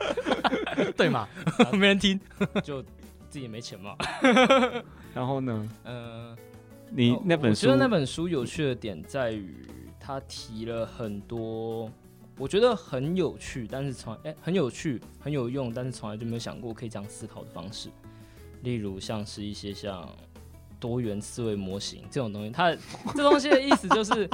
[0.96, 1.28] 对嘛？
[1.76, 2.18] 没人听，
[2.64, 2.82] 就
[3.28, 3.94] 自己没钱嘛。
[5.12, 5.68] 然后呢？
[5.84, 6.34] 嗯。
[6.90, 9.66] 你那本书，我觉得那本书有趣的点在于，
[9.98, 11.90] 他提了很多
[12.36, 17.88] 我觉得很有趣，但是从哎、欸、很有趣很有用，但是从来就没有想过可以这样思考的方式。
[18.62, 20.08] 例如像是一些像
[20.80, 22.74] 多元思维模型这种东西，它
[23.14, 24.28] 这东西的意思就是。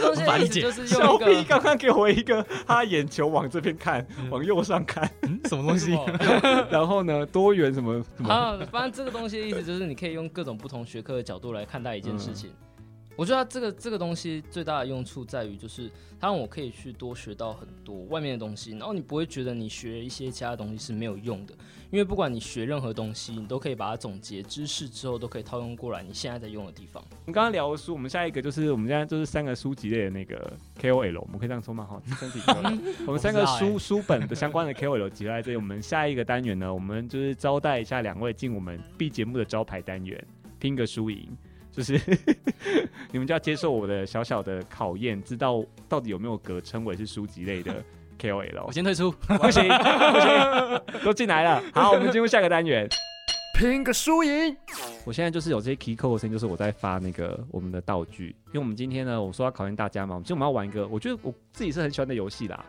[0.00, 1.44] 东西的意思就是用一个。
[1.44, 5.98] 刚刚给我一个，他眼球往这边看，往右上看，嗯、什么东西？
[6.70, 8.32] 然后呢，多元什么什么？
[8.32, 12.50] 啊，反正这个东西的意思就是，你可以用各种不同学科的角度来看待一件事情。
[12.50, 12.68] 嗯
[13.14, 21.54] 我觉得这个这个东西最大的用处在于，就是它让我可以去多学到很多外面的东西，然后你不会觉得你学一些其他东西是没有用的，
[21.90, 27.04] 因为不管你学任何东西，你都可以把它总结知识之后，都可以套用过来你现在在用的地方。
[27.10, 31.84] 我们刚刚聊的书，我们下一个就是我们现在就是三个书籍类的那个 KOL，我们可以这样说吗？
[31.84, 32.40] 哈，身体。
[33.06, 35.56] 我们三个书 书本的相关的 KOL 集在这里。
[35.58, 40.26] 我们下一个单元呢，我们就是招待一下两位进我们 B 节目的招牌单元，
[40.58, 41.28] 拼个输赢。
[41.72, 41.98] 就是
[43.10, 47.82] 你们就要接受我的小小的考验，知道到底有没有格称为是书籍类的
[48.20, 48.64] KOL。
[48.66, 51.62] 我先退出， 不行不行，都进来了。
[51.72, 52.86] 好，我们进入下个单元，
[53.58, 54.54] 拼个输赢。
[55.06, 58.36] 我现在就是有这些 key code 的声音，就是我在发那个我们的道具。
[58.48, 62.64] 因为我们今天呢，我说要考验大家嘛，其实我们要玩一个，我觉得我自己是很喜欢的游戏啦。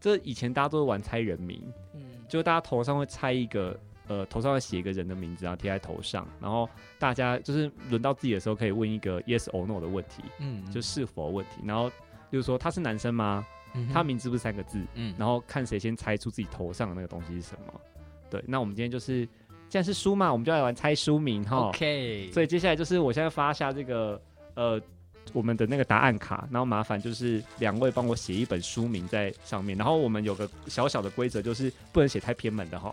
[0.00, 1.60] 这以前大家都是玩猜人名，
[1.94, 3.76] 嗯，就大家头上会猜一个。
[4.08, 11.90] 呃，头上要写一个人的名字，然后贴在头上，然后大家就是轮到自己的时候，可以问一个 yes or no 的问题，嗯，就是否问题，然后
[12.30, 13.46] 就是说他是男生吗？
[13.74, 17.80] 嗯、他名字不是三个字，嗯，然后看谁先猜出自己头上的那个东西是什么。
[18.30, 19.26] 对，那我们今天就是
[19.68, 21.68] 既然是书嘛，我们就来玩猜书名哈。
[21.68, 24.20] OK，所以接下来就是我现在发下这个
[24.54, 24.80] 呃。
[25.32, 32.92] 我们的那个答案卡，然后麻烦就是两位帮我写一本书名在上面，然后我们有个小小的规则，就是不能写太偏门的哈。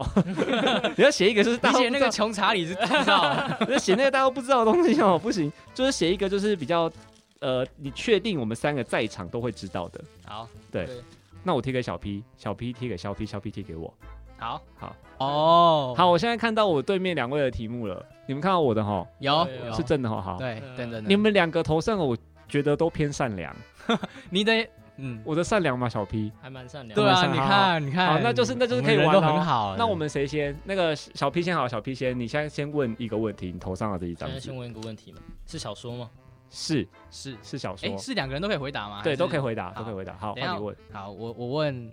[0.97, 6.91] 你要写一个就是大家写那个穷查理是不 知道，要写那个大家都不知道的东西哦，不行，就是写一个就是比较
[7.39, 10.01] 呃，你确定我们三个在场都会知道的。
[10.25, 10.95] 好，对，对
[11.43, 13.93] 那我贴给小 P，小 P 贴给小 P，小 P 贴给我。
[14.37, 19.05] 好，好，哦，好，我现在看到我对面两位的题目了，你们看到我的哈？
[19.19, 20.21] 有，是真的哈？
[20.21, 20.99] 好，对，真的。
[21.01, 22.17] 你们两个头上我
[22.47, 23.55] 觉得都偏善良，
[24.29, 24.67] 你的，
[24.97, 25.87] 嗯，我的善良吗？
[25.87, 29.75] 小 P 还蛮善良，对啊，你看，你看，好，那就是那就是可以玩的很好。
[29.77, 30.55] 那我们谁先？
[30.63, 34.27] 那个小 P 先好，小 P 先，你现在先问一个问题，你头上的这一张。
[34.29, 35.19] 现在先问一个问题吗？
[35.47, 36.09] 是小说吗？
[36.55, 39.01] 是是是小说，是两个人都可以回答吗？
[39.03, 40.13] 对，都可以回答，都可以回答。
[40.19, 40.75] 好，换你问。
[40.91, 41.91] 好，我我问，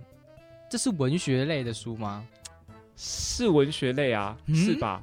[0.70, 2.24] 这是文学类的书吗？
[2.96, 5.02] 是文学类啊，是吧？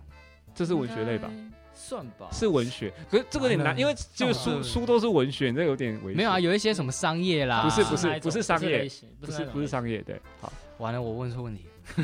[0.55, 1.29] 这是文学类吧？
[1.73, 2.91] 算吧，是文学。
[3.09, 6.15] 可是这个有点难，因为就书书都是文学，这有点危险。
[6.15, 8.89] 没有啊，有一些什么商业啦，不是不是不是商业，
[9.19, 10.01] 不是不是商业。
[10.03, 11.65] 对，好，完了，我问错问题。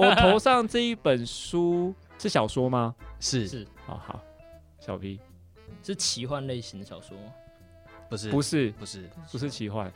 [0.00, 2.94] 我头上这一本书是小说吗？
[3.20, 4.22] 是是，好好，
[4.80, 5.20] 小 P
[5.82, 7.32] 是奇幻类型的小说吗？
[8.08, 9.92] 不是不是不是不是奇幻。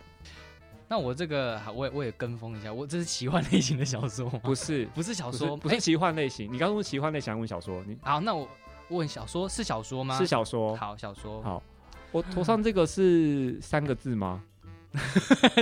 [0.89, 4.41] 那我这个，我也我也跟风一下，我这是奇幻类型的小说吗？
[4.43, 6.51] 不是， 不是小说，不是奇幻类型。
[6.53, 8.49] 你刚说奇幻类型，问小说，你好，那我
[8.89, 10.17] 问小说是小说吗？
[10.17, 10.75] 是小说。
[10.77, 11.43] 好，小说。
[11.43, 11.63] 好，
[12.11, 14.43] 我头上 这个是三个字吗？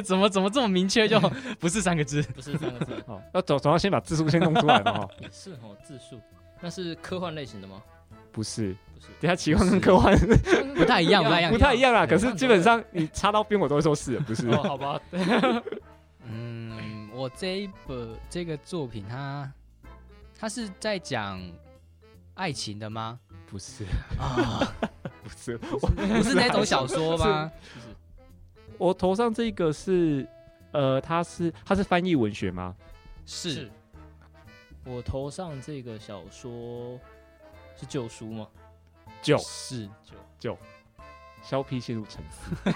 [0.04, 1.08] 怎么怎么这么明确？
[1.08, 1.18] 就
[1.58, 3.02] 不是三个字，不是三个字。
[3.08, 5.08] 好，那总总要先把字数先弄出来嘛哈。
[5.20, 6.20] 也是哦，字数。
[6.60, 7.82] 那是科幻类型的吗？
[8.36, 8.76] 不是。
[9.18, 10.14] 等下奇幻跟科幻
[10.74, 12.06] 不太一样，不太一样，不太一样啊！
[12.06, 14.50] 可是基本上你插到边，我都会说是，不是？
[14.56, 15.00] 好吧。
[16.28, 19.50] 嗯，我这一本这个作品，它
[20.38, 21.40] 它是在讲
[22.34, 23.18] 爱情的吗？
[23.46, 23.84] 不是
[24.18, 24.70] 啊，
[25.24, 27.50] 不是，不是那种小说吗？
[28.76, 30.28] 我头上这个是
[30.72, 32.74] 呃，它是它是翻译文学吗？
[33.24, 33.70] 是。
[34.84, 37.00] 我头上这个小说
[37.76, 38.46] 是旧书吗？
[39.22, 40.58] 旧是旧旧，
[41.42, 42.72] 肖 P 陷入沉思。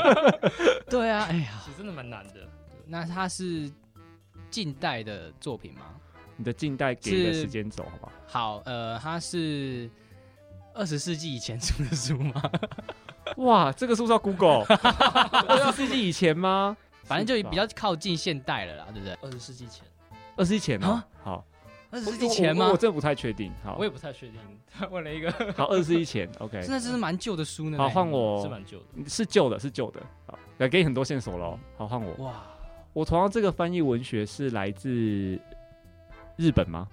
[0.90, 2.48] 对啊， 哎呀，其实真的蛮难的。
[2.86, 3.70] 那它是
[4.50, 5.82] 近代的作品吗？
[6.36, 8.12] 你的近代给的时间轴好不好？
[8.26, 9.88] 好，呃，它是
[10.74, 12.42] 二十世纪以前出的书吗？
[13.38, 14.64] 哇，这个是不是要 Google？
[14.68, 16.76] 二十世纪以前吗？
[17.04, 19.14] 反正就比较靠近现代了啦，对不对？
[19.22, 19.84] 二十世纪前，
[20.36, 21.44] 二十世纪前啊，好，
[21.94, 22.70] 二十世纪前吗？
[22.72, 23.52] 我真的不太确定。
[23.62, 24.40] 好，我也不太确定。
[24.68, 26.60] 他问了一个， 好，二十世纪前，OK。
[26.60, 27.78] 真的是蛮旧的书呢。
[27.78, 30.00] 好，换我，是蛮旧的，是旧的，是旧的。
[30.26, 31.56] 好，来给你很多线索喽。
[31.76, 32.12] 好，换我。
[32.24, 32.42] 哇，
[32.92, 34.90] 我同样这个翻译文学是来自
[36.36, 36.88] 日本吗？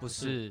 [0.00, 0.50] 不是。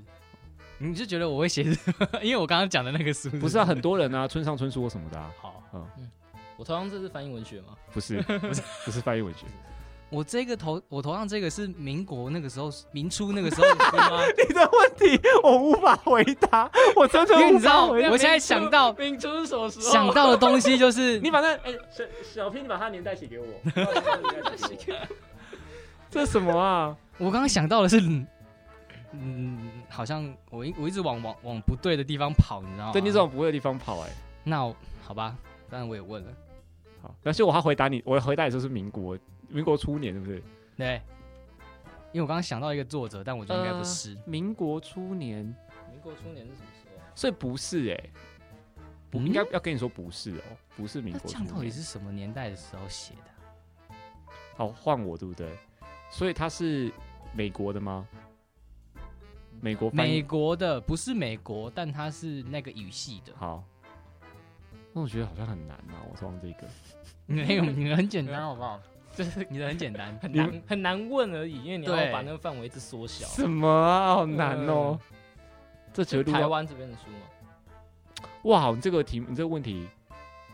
[0.77, 1.63] 你是觉得我会写？
[2.21, 5.33] 因为我刚刚讲的那个书不是啊，很多人啊，村上春树什么的啊。
[5.41, 6.11] 好，嗯，
[6.55, 7.75] 我同样这是翻译文学吗？
[7.91, 9.47] 不是，不是，不是翻译文学。
[10.09, 14.21] 我这个头，我头上这个是民国那个时候，民初那个时候 的吗？
[14.37, 17.43] 你的问题我无法回答， 我真的无法回答。
[17.43, 19.85] 因为你知道，我现在想到明初是什么时候？
[19.91, 23.45] 想到的东西就是 你把那哎，小小 P，你把他年代写给我。
[26.09, 26.95] 这什么啊？
[27.17, 28.01] 我刚刚想到的是。
[29.13, 32.91] 嗯，好像我一我一直往往往不对的地方跑，你知道吗？
[32.91, 34.09] 对，你往不对的地方跑，哎，
[34.43, 34.59] 那
[35.01, 35.33] 好吧，
[35.69, 36.29] 当然我也问了。
[37.01, 39.17] 好，但是我还回答你，我回答你说是民国，
[39.49, 40.43] 民国初年，对不对？
[40.77, 41.01] 对，
[42.11, 45.43] 因为我刚刚想到一个作者，但我觉得应该不是民国初年。
[45.91, 47.01] 民国初年是什么时候？
[47.15, 48.09] 所以不是哎，
[49.11, 50.43] 我应该要跟你说不是哦，
[50.75, 51.53] 不是民国初年。
[51.53, 53.95] 到底是什么年代的时候写的？
[54.55, 55.49] 好，换我对不对？
[56.09, 56.91] 所以他是
[57.33, 58.07] 美国的吗？
[59.59, 63.33] 美国美国的不是美国，但他是那个语系的。
[63.35, 63.63] 好，
[64.93, 66.05] 那我觉得好像很难啊。
[66.11, 66.67] 我说这个，
[67.25, 68.79] 没有，你的很简单，好不好？
[69.17, 73.25] 就是你的很简单，很难很难问而已，因为你要把那个范围一直缩小。
[73.25, 74.13] 什么啊？
[74.13, 74.99] 好难哦。
[75.91, 78.29] 这绝对台湾这边的书吗？
[78.43, 79.87] 哇，你这个题，你这个问题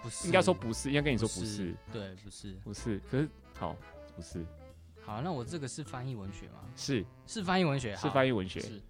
[0.01, 1.75] 不是，应该说不是，应该跟你说不是。
[1.91, 3.01] 对，不是，不是。
[3.11, 3.27] 可是
[3.59, 3.75] 好，
[4.15, 4.45] 不是。
[5.05, 6.61] 好，那我这个是翻译文学吗？
[6.77, 8.61] 是，是翻译文学，是翻译文学。
[8.61, 8.81] 是。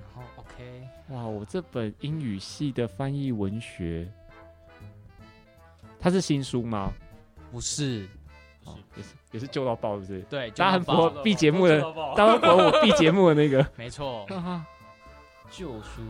[0.00, 0.88] 然后，OK。
[1.10, 4.10] 哇，我这本英语系的翻译文学，
[6.00, 6.90] 它是新书吗？
[7.50, 8.08] 不是，
[8.64, 10.20] 哦，也是也是旧到爆，是不是？
[10.22, 11.80] 对，大家很符合 B 节目的，
[12.16, 13.66] 大家很符合我 B 节目的那个。
[13.76, 14.26] 没错。
[15.50, 16.02] 旧书，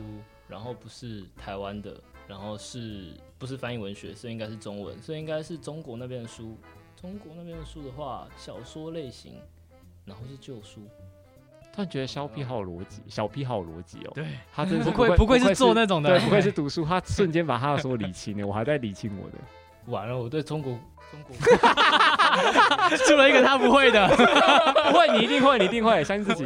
[0.47, 4.15] 然后不是台湾的，然后是不是翻译文学？
[4.15, 6.57] 所以应该是中文，所以应该是中国那边的书。
[7.01, 9.35] 中国那边的书的话，小说类型，
[10.05, 10.83] 然后是旧书。
[11.73, 14.13] 突然觉得小 P 好有逻辑，小 P 好有逻辑哦。
[14.15, 19.39] 对，他真是不愧不愧是做那种的，对，不愧是读书，他瞬间把他的说理清了，我还在理清我的。
[19.87, 20.79] 完了，我对中国
[21.11, 21.37] 中国
[23.07, 24.07] 出了一个他不会的，
[24.91, 26.45] 不会，你一定会，你一定会，相信自己。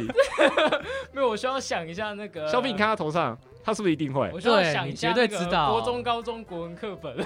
[1.13, 3.37] 没有，我需要想一下那个小 P，你看他头上。
[3.63, 4.31] 他是不是一定会？
[4.33, 5.73] 我需要想一下，绝对知道。
[5.73, 7.17] 国中、高中国文课本。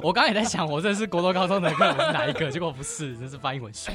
[0.00, 2.48] 我刚刚也在想，我这是国中、高中的课本是哪一个？
[2.48, 3.90] 结果不是，这是翻译文学。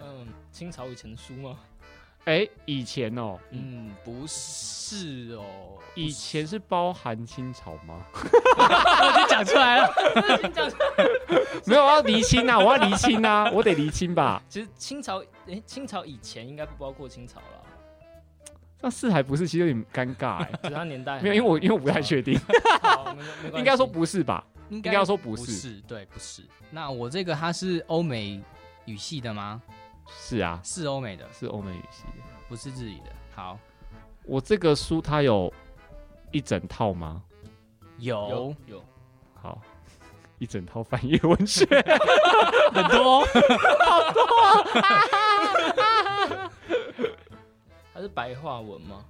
[0.00, 1.56] 嗯，清朝以前的书吗？
[2.24, 5.44] 哎，以前哦，嗯，不是哦，
[5.94, 8.02] 以前是包含清朝吗？
[8.14, 9.92] 我已经讲出来了，
[10.54, 11.06] 讲出来。
[11.66, 14.42] 没有，我要厘清啊，我要厘清啊，我得厘清吧。
[14.48, 17.62] 其实清朝，哎，清朝以前应该不包括清朝了。
[18.80, 19.46] 那是还不是？
[19.46, 22.38] 其实有点尴尬哎，其他年代没有，因为我因为我不太确定，
[23.54, 24.42] 应该说不是吧？
[24.70, 26.42] 应该说不是，对，不是。
[26.70, 28.40] 那我这个它是欧美
[28.86, 29.60] 语系的吗？
[30.08, 33.12] 是啊，是欧美的，是欧美语系的，不是日语的。
[33.34, 33.58] 好，
[34.24, 35.52] 我这个书它有
[36.32, 37.22] 一整套吗？
[37.98, 38.84] 有有。
[39.40, 39.60] 好，
[40.38, 41.64] 一整套翻译文学，
[42.72, 43.24] 很多，
[43.84, 44.24] 好多。
[47.94, 49.04] 它是白话文吗？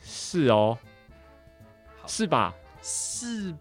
[0.00, 0.76] 是哦，
[2.06, 2.54] 是吧？
[2.82, 3.54] 是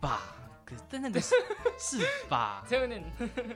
[0.00, 0.20] 吧？
[0.64, 1.34] 可是但那个是
[1.78, 1.98] 是
[2.28, 2.64] 吧？
[2.68, 3.02] 这有点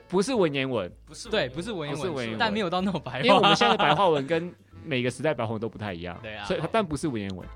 [0.07, 3.19] 不是文言文，不是对，不是文言文，是文言文，但没有到那种白话。
[3.19, 4.53] 因为我们现在的白话文跟
[4.83, 7.47] 每个时代白话文都不太一样， 对啊，所以但不是文言文。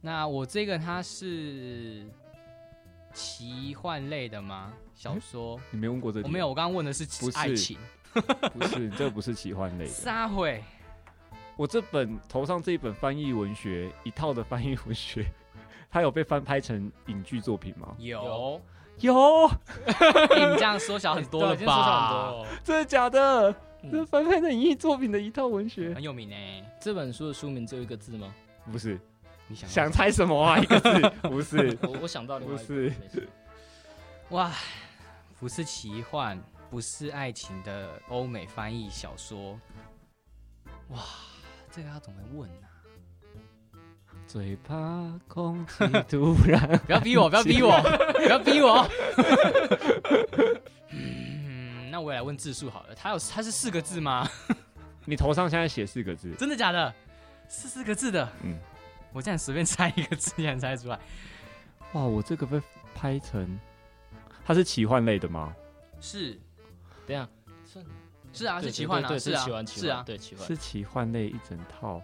[0.00, 2.04] 那我这个它是
[3.12, 4.72] 奇幻类的吗？
[4.94, 5.60] 小说？
[5.70, 6.26] 你没问过这个？
[6.26, 7.78] 我没有，我刚刚问的是爱情，
[8.52, 9.90] 不是，这不是奇幻类的。
[9.92, 10.48] 撒谎。
[11.54, 15.24] 我这本头上这一本翻译文学一套的翻译文学，
[15.92, 17.94] 它有被翻拍成影剧作品吗？
[17.98, 18.60] 有
[19.00, 19.48] 有，
[19.86, 22.42] 你这样缩小很多了吧？
[22.64, 23.54] 真的假的？
[23.90, 26.34] 这翻拍成影剧作品的一套文学很有名呢。
[26.80, 28.34] 这本书的书名只有一个字吗？
[28.70, 28.98] 不是，
[29.48, 30.58] 你想想猜什么啊？
[30.58, 31.10] 一个字？
[31.28, 32.92] 不是，我我想到了，不是。
[34.30, 34.50] 哇，
[35.38, 36.40] 不是奇幻，
[36.70, 39.60] 不是爱情的欧美翻译小说，
[40.88, 41.00] 哇。
[41.74, 42.66] 这个要怎么问呢？
[44.32, 46.66] 最怕空气突然……
[46.86, 47.82] 不要逼我，不要逼我，
[48.16, 48.88] 不要逼我。
[50.88, 52.94] 嗯，那我也来问字数好了。
[52.94, 54.26] 它有，它是四个字吗？
[55.04, 56.94] 你头上现在写四个字，真的假的？
[57.46, 58.26] 是四个字的。
[58.42, 58.56] 嗯，
[59.12, 60.98] 我这样随便猜一个字，你能猜出来？
[61.92, 62.58] 哇，我这个被
[62.94, 63.46] 拍成，
[64.46, 65.54] 它是奇幻类的吗？
[66.00, 66.40] 是，
[67.06, 67.28] 等下，
[68.32, 72.02] 是啊，是奇幻啊，是啊，是啊，对，奇幻是奇幻类一整套。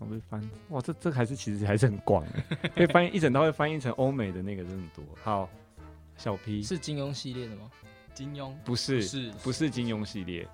[0.00, 2.26] 我被翻，哇，这这还是其实还是很广，
[2.74, 5.04] 可以翻译一整套，会翻译成欧美的那个这么多。
[5.22, 5.46] 好，
[6.16, 7.70] 小 P 是金庸系列的吗？
[8.14, 10.48] 金庸不是，是不是金庸系列？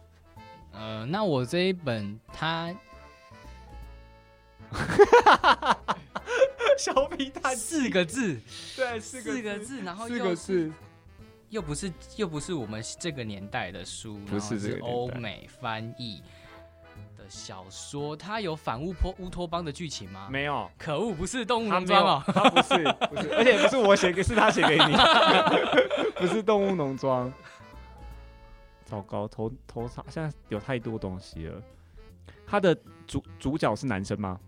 [0.72, 2.74] 呃，那我这一本它，
[6.76, 8.40] 小 P 他四个字，
[8.74, 10.72] 对，四个字，四个字，然后四个字，
[11.50, 16.20] 又不是又不是我们这个年代的书，不是这个欧美翻译。
[17.28, 20.28] 小说它有反乌托乌托邦的剧情吗？
[20.30, 24.96] 没有，可恶，不是动物农庄哦，他不是，不是，而且不是我写给，是他写给你，
[26.16, 27.32] 不是动物农庄。
[28.84, 31.60] 糟糕，头头上现在有太多东西了。
[32.46, 32.72] 他的
[33.06, 34.38] 主主角是男生吗？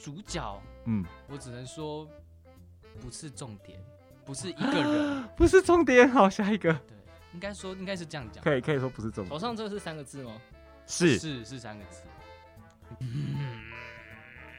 [0.00, 2.06] 主角，嗯，我只能说
[3.00, 3.76] 不是重点，
[4.24, 6.08] 不是一个人， 不是重点。
[6.08, 6.96] 好，下一个，对，
[7.34, 9.28] 应该说应该是这样讲，可以可以说不是重点。
[9.28, 10.32] 头上这个是三个字吗？
[10.88, 11.18] 是。
[11.18, 12.02] 是是三个字，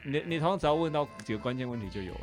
[0.02, 2.20] 你你通常只要问到几个关键问题就有了，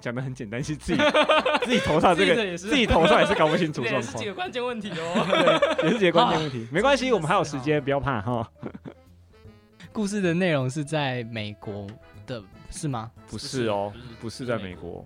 [0.00, 1.02] 讲的很简单，是自己
[1.66, 8.50] 自己头上这个自己头上也是搞不清楚状况，也是几个关键问题哦，也是几个关键问题，没关系，我们还有时间，不要怕哈。
[9.92, 11.86] 故事的内容是在美国
[12.26, 13.10] 的，是吗？
[13.26, 15.04] 不是哦，不是在美国。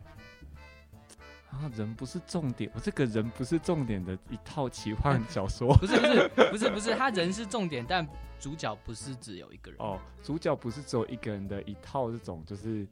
[1.52, 8.06] 啊，人不是重点，我这个人不是重点的一套奇幻小说，不是不是不是不是，他人是重点，但
[8.40, 12.86] 主角不是只有一个人哦，主角不是只有一个人的一套这种，就是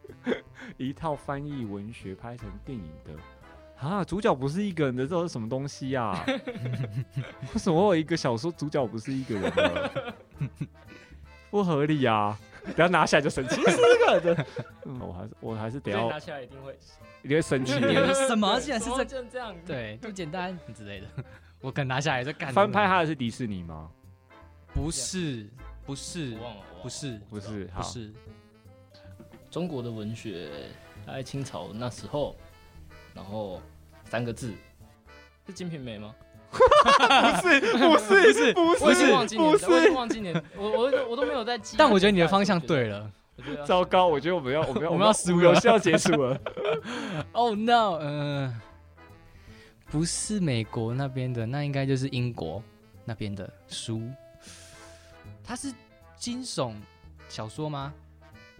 [0.78, 3.12] 一套翻译文学拍成电影的
[3.86, 6.24] 啊，主角不是一个人的，这是什么东西啊？
[7.52, 10.14] 为什么我有一个小说主角不是一个人的？
[11.50, 12.36] 不合理啊！
[12.72, 14.46] 不要拿下来就生气，是这个的。
[14.86, 16.76] 嗯，我还是我还是得要拿下来一定会。
[17.22, 17.72] 一定会生气？
[18.26, 18.60] 什么？
[18.60, 19.54] 竟然是这这样？
[19.66, 21.06] 对，不简单之类的。
[21.60, 22.52] 我可能拿下来就干。
[22.52, 23.90] 翻拍他的是迪士尼吗？
[24.74, 25.48] 不是，
[25.86, 26.36] 不是，
[26.82, 28.12] 不是，不是，不是。
[29.50, 30.68] 中国的文学，
[31.06, 32.36] 大概清朝那时候，
[33.14, 33.62] 然后
[34.04, 34.52] 三个字，
[35.46, 36.14] 是《金瓶梅》吗？
[36.54, 41.76] 不是，不是，不是，不是，我已经忘记年，我已经忘记年，我我我都没有在记。
[41.78, 43.10] 但我觉得你的方向对了。
[43.66, 46.40] 糟糕，我觉得我们要，我们要，我们要输了，游戏要结束了。
[47.32, 47.98] Oh no！
[48.00, 48.60] 嗯、呃，
[49.90, 52.62] 不是美国那边的，那应该就是英国
[53.04, 54.00] 那边的书。
[55.42, 55.72] 它是
[56.16, 56.74] 惊悚
[57.28, 57.92] 小说吗？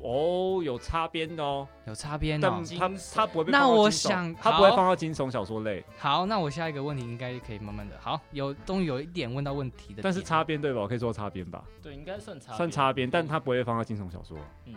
[0.00, 2.48] 哦，有擦边的哦，有擦边的。
[2.50, 3.50] 但它它不会。
[3.50, 5.84] 那我想，它不会放到惊悚小说类。
[5.98, 7.96] 好，那我下一个问题应该可以慢慢的。
[8.00, 10.02] 好，有终于有一点问到问题的。
[10.02, 10.80] 但是擦边对吧？
[10.80, 11.64] 我可以说擦边吧。
[11.80, 14.36] 对，应该算擦算擦边，但它不会放到惊悚小说。
[14.66, 14.74] 嗯。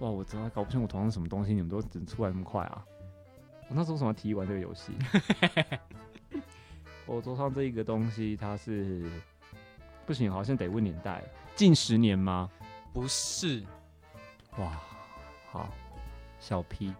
[0.00, 2.84] 哇，我真的搞不清我头上什么东西，你们都整出来那么快啊！
[3.68, 4.92] 我那时候为什么要提玩这个游戏？
[7.06, 9.08] 我桌上这一个东西，它是
[10.04, 11.22] 不行，好像得问年代，
[11.54, 12.50] 近十年吗？
[12.94, 13.60] 不是。
[14.56, 14.70] 哇，
[15.50, 15.68] 好，
[16.38, 16.94] 小 P，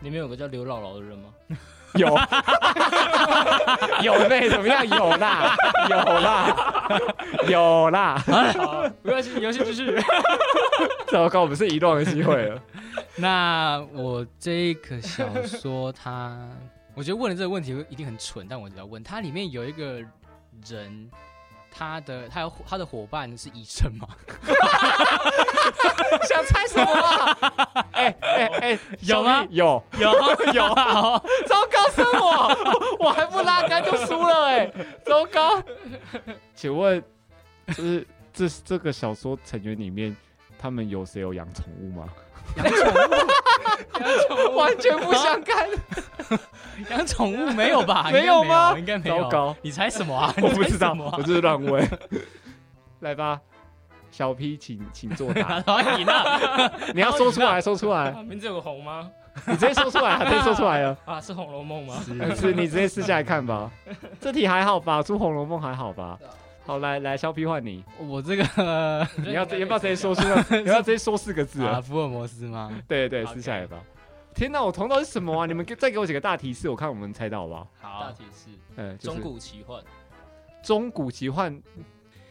[0.00, 1.34] 里面有个叫刘姥姥的人吗？
[1.94, 2.06] 有，
[4.02, 4.88] 有那怎么样？
[4.88, 5.56] 有啦，
[5.90, 6.56] 有啦，
[7.48, 8.16] 有啦。
[8.26, 10.00] 好，没关系，游戏继续。
[11.10, 12.62] 糟糕，我们是遗忘的机会了。
[13.16, 16.48] 那我这个小说，它，
[16.94, 20.00] 我觉得问了这个问题一定很蠢，但我只要问，它里面有一个
[20.68, 21.10] 人。
[21.76, 24.06] 他的他有他的伙伴是医生吗？
[26.28, 26.92] 想猜什么？
[27.92, 29.44] 哎哎哎，有吗？
[29.50, 30.12] 有有
[30.52, 31.20] 有啊！
[31.46, 34.70] 糟糕，是我， 我还不拉杆就输了哎！
[35.04, 35.60] 糟糕，
[36.54, 37.02] 请问，
[37.68, 40.16] 就是这这个小说成员里面，
[40.58, 42.08] 他们有谁有养宠物吗？
[42.56, 45.68] 养宠物，养宠物完全不相干。
[46.90, 48.08] 养宠物没有吧？
[48.12, 48.74] 没有吗？
[48.78, 49.22] 应该没有。
[49.22, 50.34] 糟糕，你猜什么啊？
[50.42, 51.88] 我不知道，我就是乱问。
[53.00, 53.40] 来吧，
[54.10, 55.62] 小 P，请请作答。
[55.98, 58.10] 赢了，你要说出来，说出来。
[58.24, 59.10] 名字有个红吗？
[59.46, 60.96] 你直接说出来，直接说出来了。
[61.04, 61.94] 啊，是《红楼梦》吗？
[62.36, 63.68] 是，你直接试下来看吧。
[64.20, 65.02] 这题还好吧？
[65.02, 66.16] 出《红楼梦》还好吧？
[66.66, 67.84] 好，来来，肖皮换你。
[67.98, 70.42] 我这个，你要要不要直接说出来？
[70.62, 71.80] 你要直接说四个字啊？
[71.80, 72.72] 福尔摩斯吗？
[72.88, 73.78] 对 对，撕下来吧。
[74.34, 75.44] 天哪，我头脑是什么啊？
[75.46, 77.68] 你们给再给我几个大提示，我看我们猜到好不好？
[77.80, 79.82] 好，大提示，嗯，中古奇幻，
[80.62, 81.60] 中古奇幻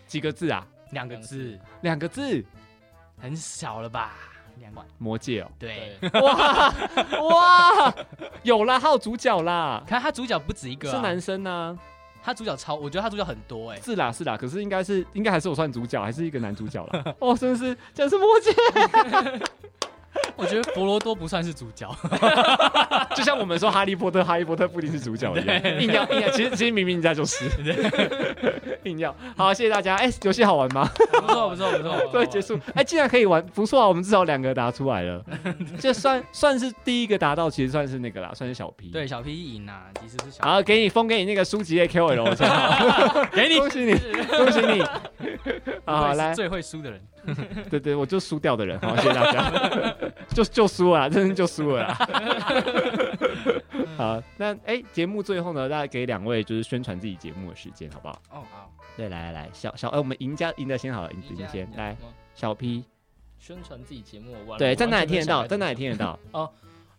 [0.07, 0.65] 几个字啊？
[0.91, 2.43] 两个字，两个字，
[3.19, 4.13] 很小了吧？
[4.59, 6.71] 两万魔戒哦，对，哇
[7.21, 7.93] 哇，
[8.43, 11.77] 有啦，还有主角啦，看他主角不止一个，是男生呢，
[12.23, 13.81] 他主角超，我觉得他主角很多哎、欸。
[13.81, 17.15] 是啦是啦，可是应该是应该还是我算主角，还是一个男主角了。
[17.19, 18.49] 哦，真的是真是默契。
[20.35, 21.87] 我觉得佛罗多不算是主角，
[23.15, 27.45] 就像我们说哈利波特，哈利波特不一定是主角一样，硬要硬要，其实其实明明人家就是，
[28.83, 29.15] 硬要。
[29.37, 29.95] 好，谢谢大家。
[29.95, 30.89] 哎、欸，游戏好玩吗？
[30.95, 32.55] 不错不错不错，对， 结束。
[32.69, 35.23] 哎、欸，既然可以玩，不错啊，我们至少两个答出来了，
[35.79, 38.89] 这算算是第一个答到，其实算是那个啦，算是小 P。
[38.89, 40.43] 对，小 P 赢啊，其实是小。
[40.43, 42.35] 好，给你封给你那个书籍的 QL，
[43.31, 43.93] 给你，恭喜你，
[44.27, 44.83] 恭喜你。
[45.85, 46.99] 好，来，最会输的人。
[47.69, 48.79] 对对，我就输掉的人。
[48.79, 49.95] 好，谢谢大家。
[50.33, 51.93] 就就输了， 真的就输了啦。
[53.97, 58.21] 好，那哎，节、欸、目最后呢，大家给两位就是宣传自己节目的时间，好不好？
[58.31, 58.71] 哦，好。
[58.95, 61.95] 对，来来来，小小哎、欸，我们赢家赢得先好了，赢赢先来。
[62.35, 62.83] 小 P
[63.39, 65.45] 宣传自己节目，对，在哪里听得到？
[65.47, 66.19] 在哪里听得到？
[66.31, 66.49] 哦，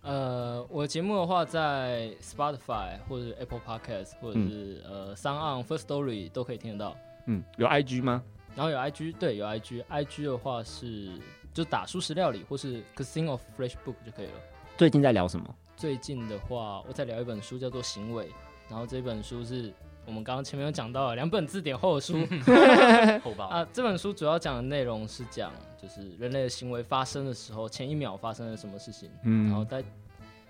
[0.02, 6.96] 呃，我的节目的话，在 Spotify 或者是 Apple Podcast 或者是、嗯、呃 SoundOn First Story 都可以听得到。
[7.26, 8.22] 嗯，有 IG 吗？
[8.54, 11.10] 然后有 IG，对，有 IG，IG 的话是。
[11.52, 14.32] 就打素食料理或是 Cuisine of Fresh Book 就可以了。
[14.76, 15.54] 最近在聊什么？
[15.76, 18.24] 最近的话，我在聊一本书，叫做《行为》。
[18.68, 19.72] 然后这本书是
[20.04, 22.26] 我们刚刚前面有讲到的两本字典厚的书。
[23.22, 23.64] 厚包啊！
[23.72, 29.08] 这本书主要讲的内容是讲，就是人类的行为发生的时候，前一秒发生了什么事情。
[29.22, 29.46] 嗯。
[29.46, 29.84] 然后再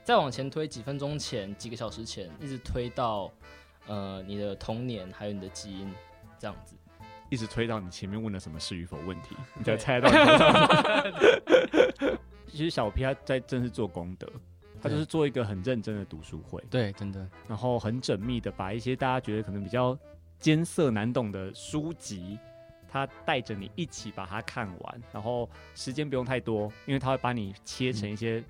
[0.05, 3.31] 再往前推几分钟前、几个小时前，一直推到
[3.87, 5.93] 呃你的童年，还有你的基因，
[6.39, 6.75] 这样子。
[7.31, 12.19] 一直推到你前面问了什么是与否问题，你才猜到你头上。
[12.47, 14.31] 其实小 P 他在正是做功德，
[14.81, 16.63] 他就是做一个很认真的读书会。
[16.71, 17.29] 对，真的。
[17.49, 19.99] 然后很缜密的把一些大家觉得可能比较
[20.39, 22.39] 艰涩难懂的书籍，
[22.89, 25.03] 他带着你一起把它看完。
[25.13, 28.45] 然后时间不用太多，因为他会把你切成一些，嗯、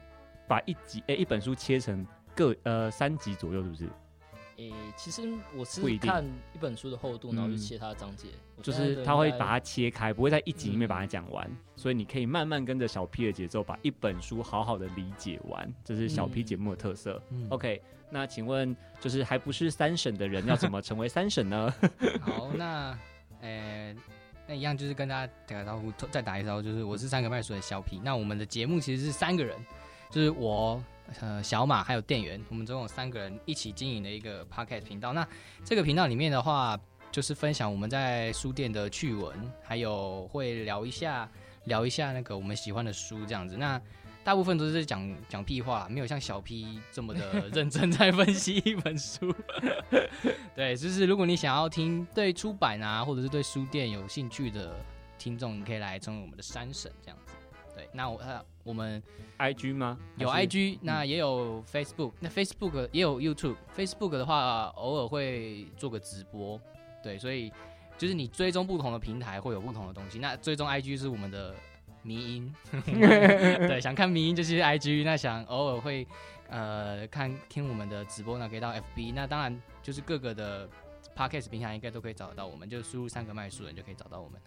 [0.47, 3.89] 把一集诶、欸、一本书切成各呃三集左右，是不是？
[4.57, 5.23] 诶、欸，其实
[5.57, 8.29] 我是看一本书的厚度，然后去切它的章节，
[8.63, 17.21] 就是他会把它切开，不会在一集里面把它讲完，嗯，所以你可以慢慢跟着小 P 的节奏，把一本书好好的理解完，这是小 P 节目的特色。
[17.31, 21.75] 嗯、OK，那请问，就是还不是三审的人要怎么成为三审呢？
[22.23, 22.97] 好，那
[23.41, 23.97] 诶、欸，
[24.47, 28.01] 那一样就是跟大家打个招呼，再打一招，就是我是三个麦叔的小 P。
[28.05, 29.57] 那我们的节目其实是三个人，
[30.11, 30.81] 就是我。
[31.21, 35.13] 呃，小马还有店员，我们总共有三个人一起经营的一个 podcast 频道。
[35.13, 35.27] 那
[35.65, 36.79] 这个频道里面的话，
[37.13, 41.31] 就是分享我们在书店的趣闻，还有会聊一下
[41.65, 43.57] 聊一下那个我们喜欢的书这样子。
[43.57, 43.81] 那
[44.25, 49.33] 大部分都是讲讲屁话，没有像小 P 这么的认真在分析一本书。
[50.57, 54.75] 对，就是如果你想要听对出版啊，或者是对书店有兴趣的
[55.19, 57.35] 听众，你可以来成为我们的三审这样子。
[57.75, 59.03] 对，那我呃，我们
[59.37, 59.99] I G 吗？
[60.17, 63.57] 有 I G，那也有 Facebook，那 Facebook 也有 YouTube。
[63.77, 66.61] Facebook 的话，偶尔会做个直播。
[67.03, 67.53] 对，所以
[67.99, 70.19] 就是你追踪不同的平台会有不同的东西。
[70.19, 71.55] 那追踪 I G 是我们的
[72.03, 75.03] 迷音， 对，想看迷音就是 I G。
[75.05, 76.07] 那想偶尔会
[76.49, 79.11] 呃看听我们的直播呢，可以到 F B。
[79.11, 80.69] 那当然就是各个的
[81.17, 84.41] Podcast 平台应该都可以找得到我们，就输入三个麦书人就可以找到我们。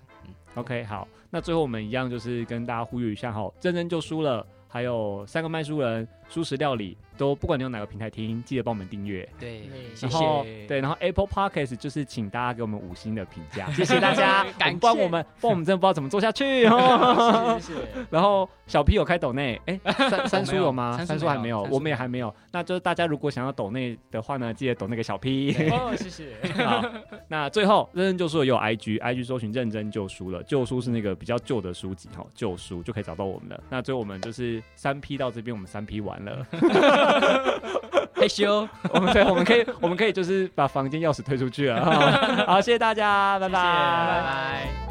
[0.56, 6.98] OK，好，那最后我们一样就是跟大家呼吁一下哈，真真就输了，还有三个卖书人，蔬食料理。
[7.18, 9.28] 都不管你用哪个平台听，记得帮我们订阅。
[9.40, 9.64] 对，
[10.00, 17.58] 然后谢谢对，然后 Apple Podcast 就是请大家给我们五星的评价， 谢谢大家，感谢我们，不然我们真的不知道怎么做下去哦。
[17.60, 17.80] 谢谢。
[18.12, 20.96] 然后小 P 有开抖内，哎，三三叔有吗？
[21.04, 22.32] 三叔还没有，我们也还没有。
[22.52, 25.56] 那就是大家如果想要抖内的话呢，记得抖那个小 P。
[25.72, 26.36] 哦，谢谢。
[26.64, 26.86] 好，
[27.28, 33.64] 那最后认真就输了，也有 IG，IG 搜寻认真就输了，旧书是那个比较旧的书籍哈，旧书就可以找到我们了。
[33.72, 36.46] 那最后我们就是三 P 到这边，我们三 P 完了。
[38.20, 42.46] 害羞， 我们对，我们可以，我们可以就是把房间钥匙推出去啊。
[42.48, 44.87] 好，谢谢大家，拜拜，拜拜。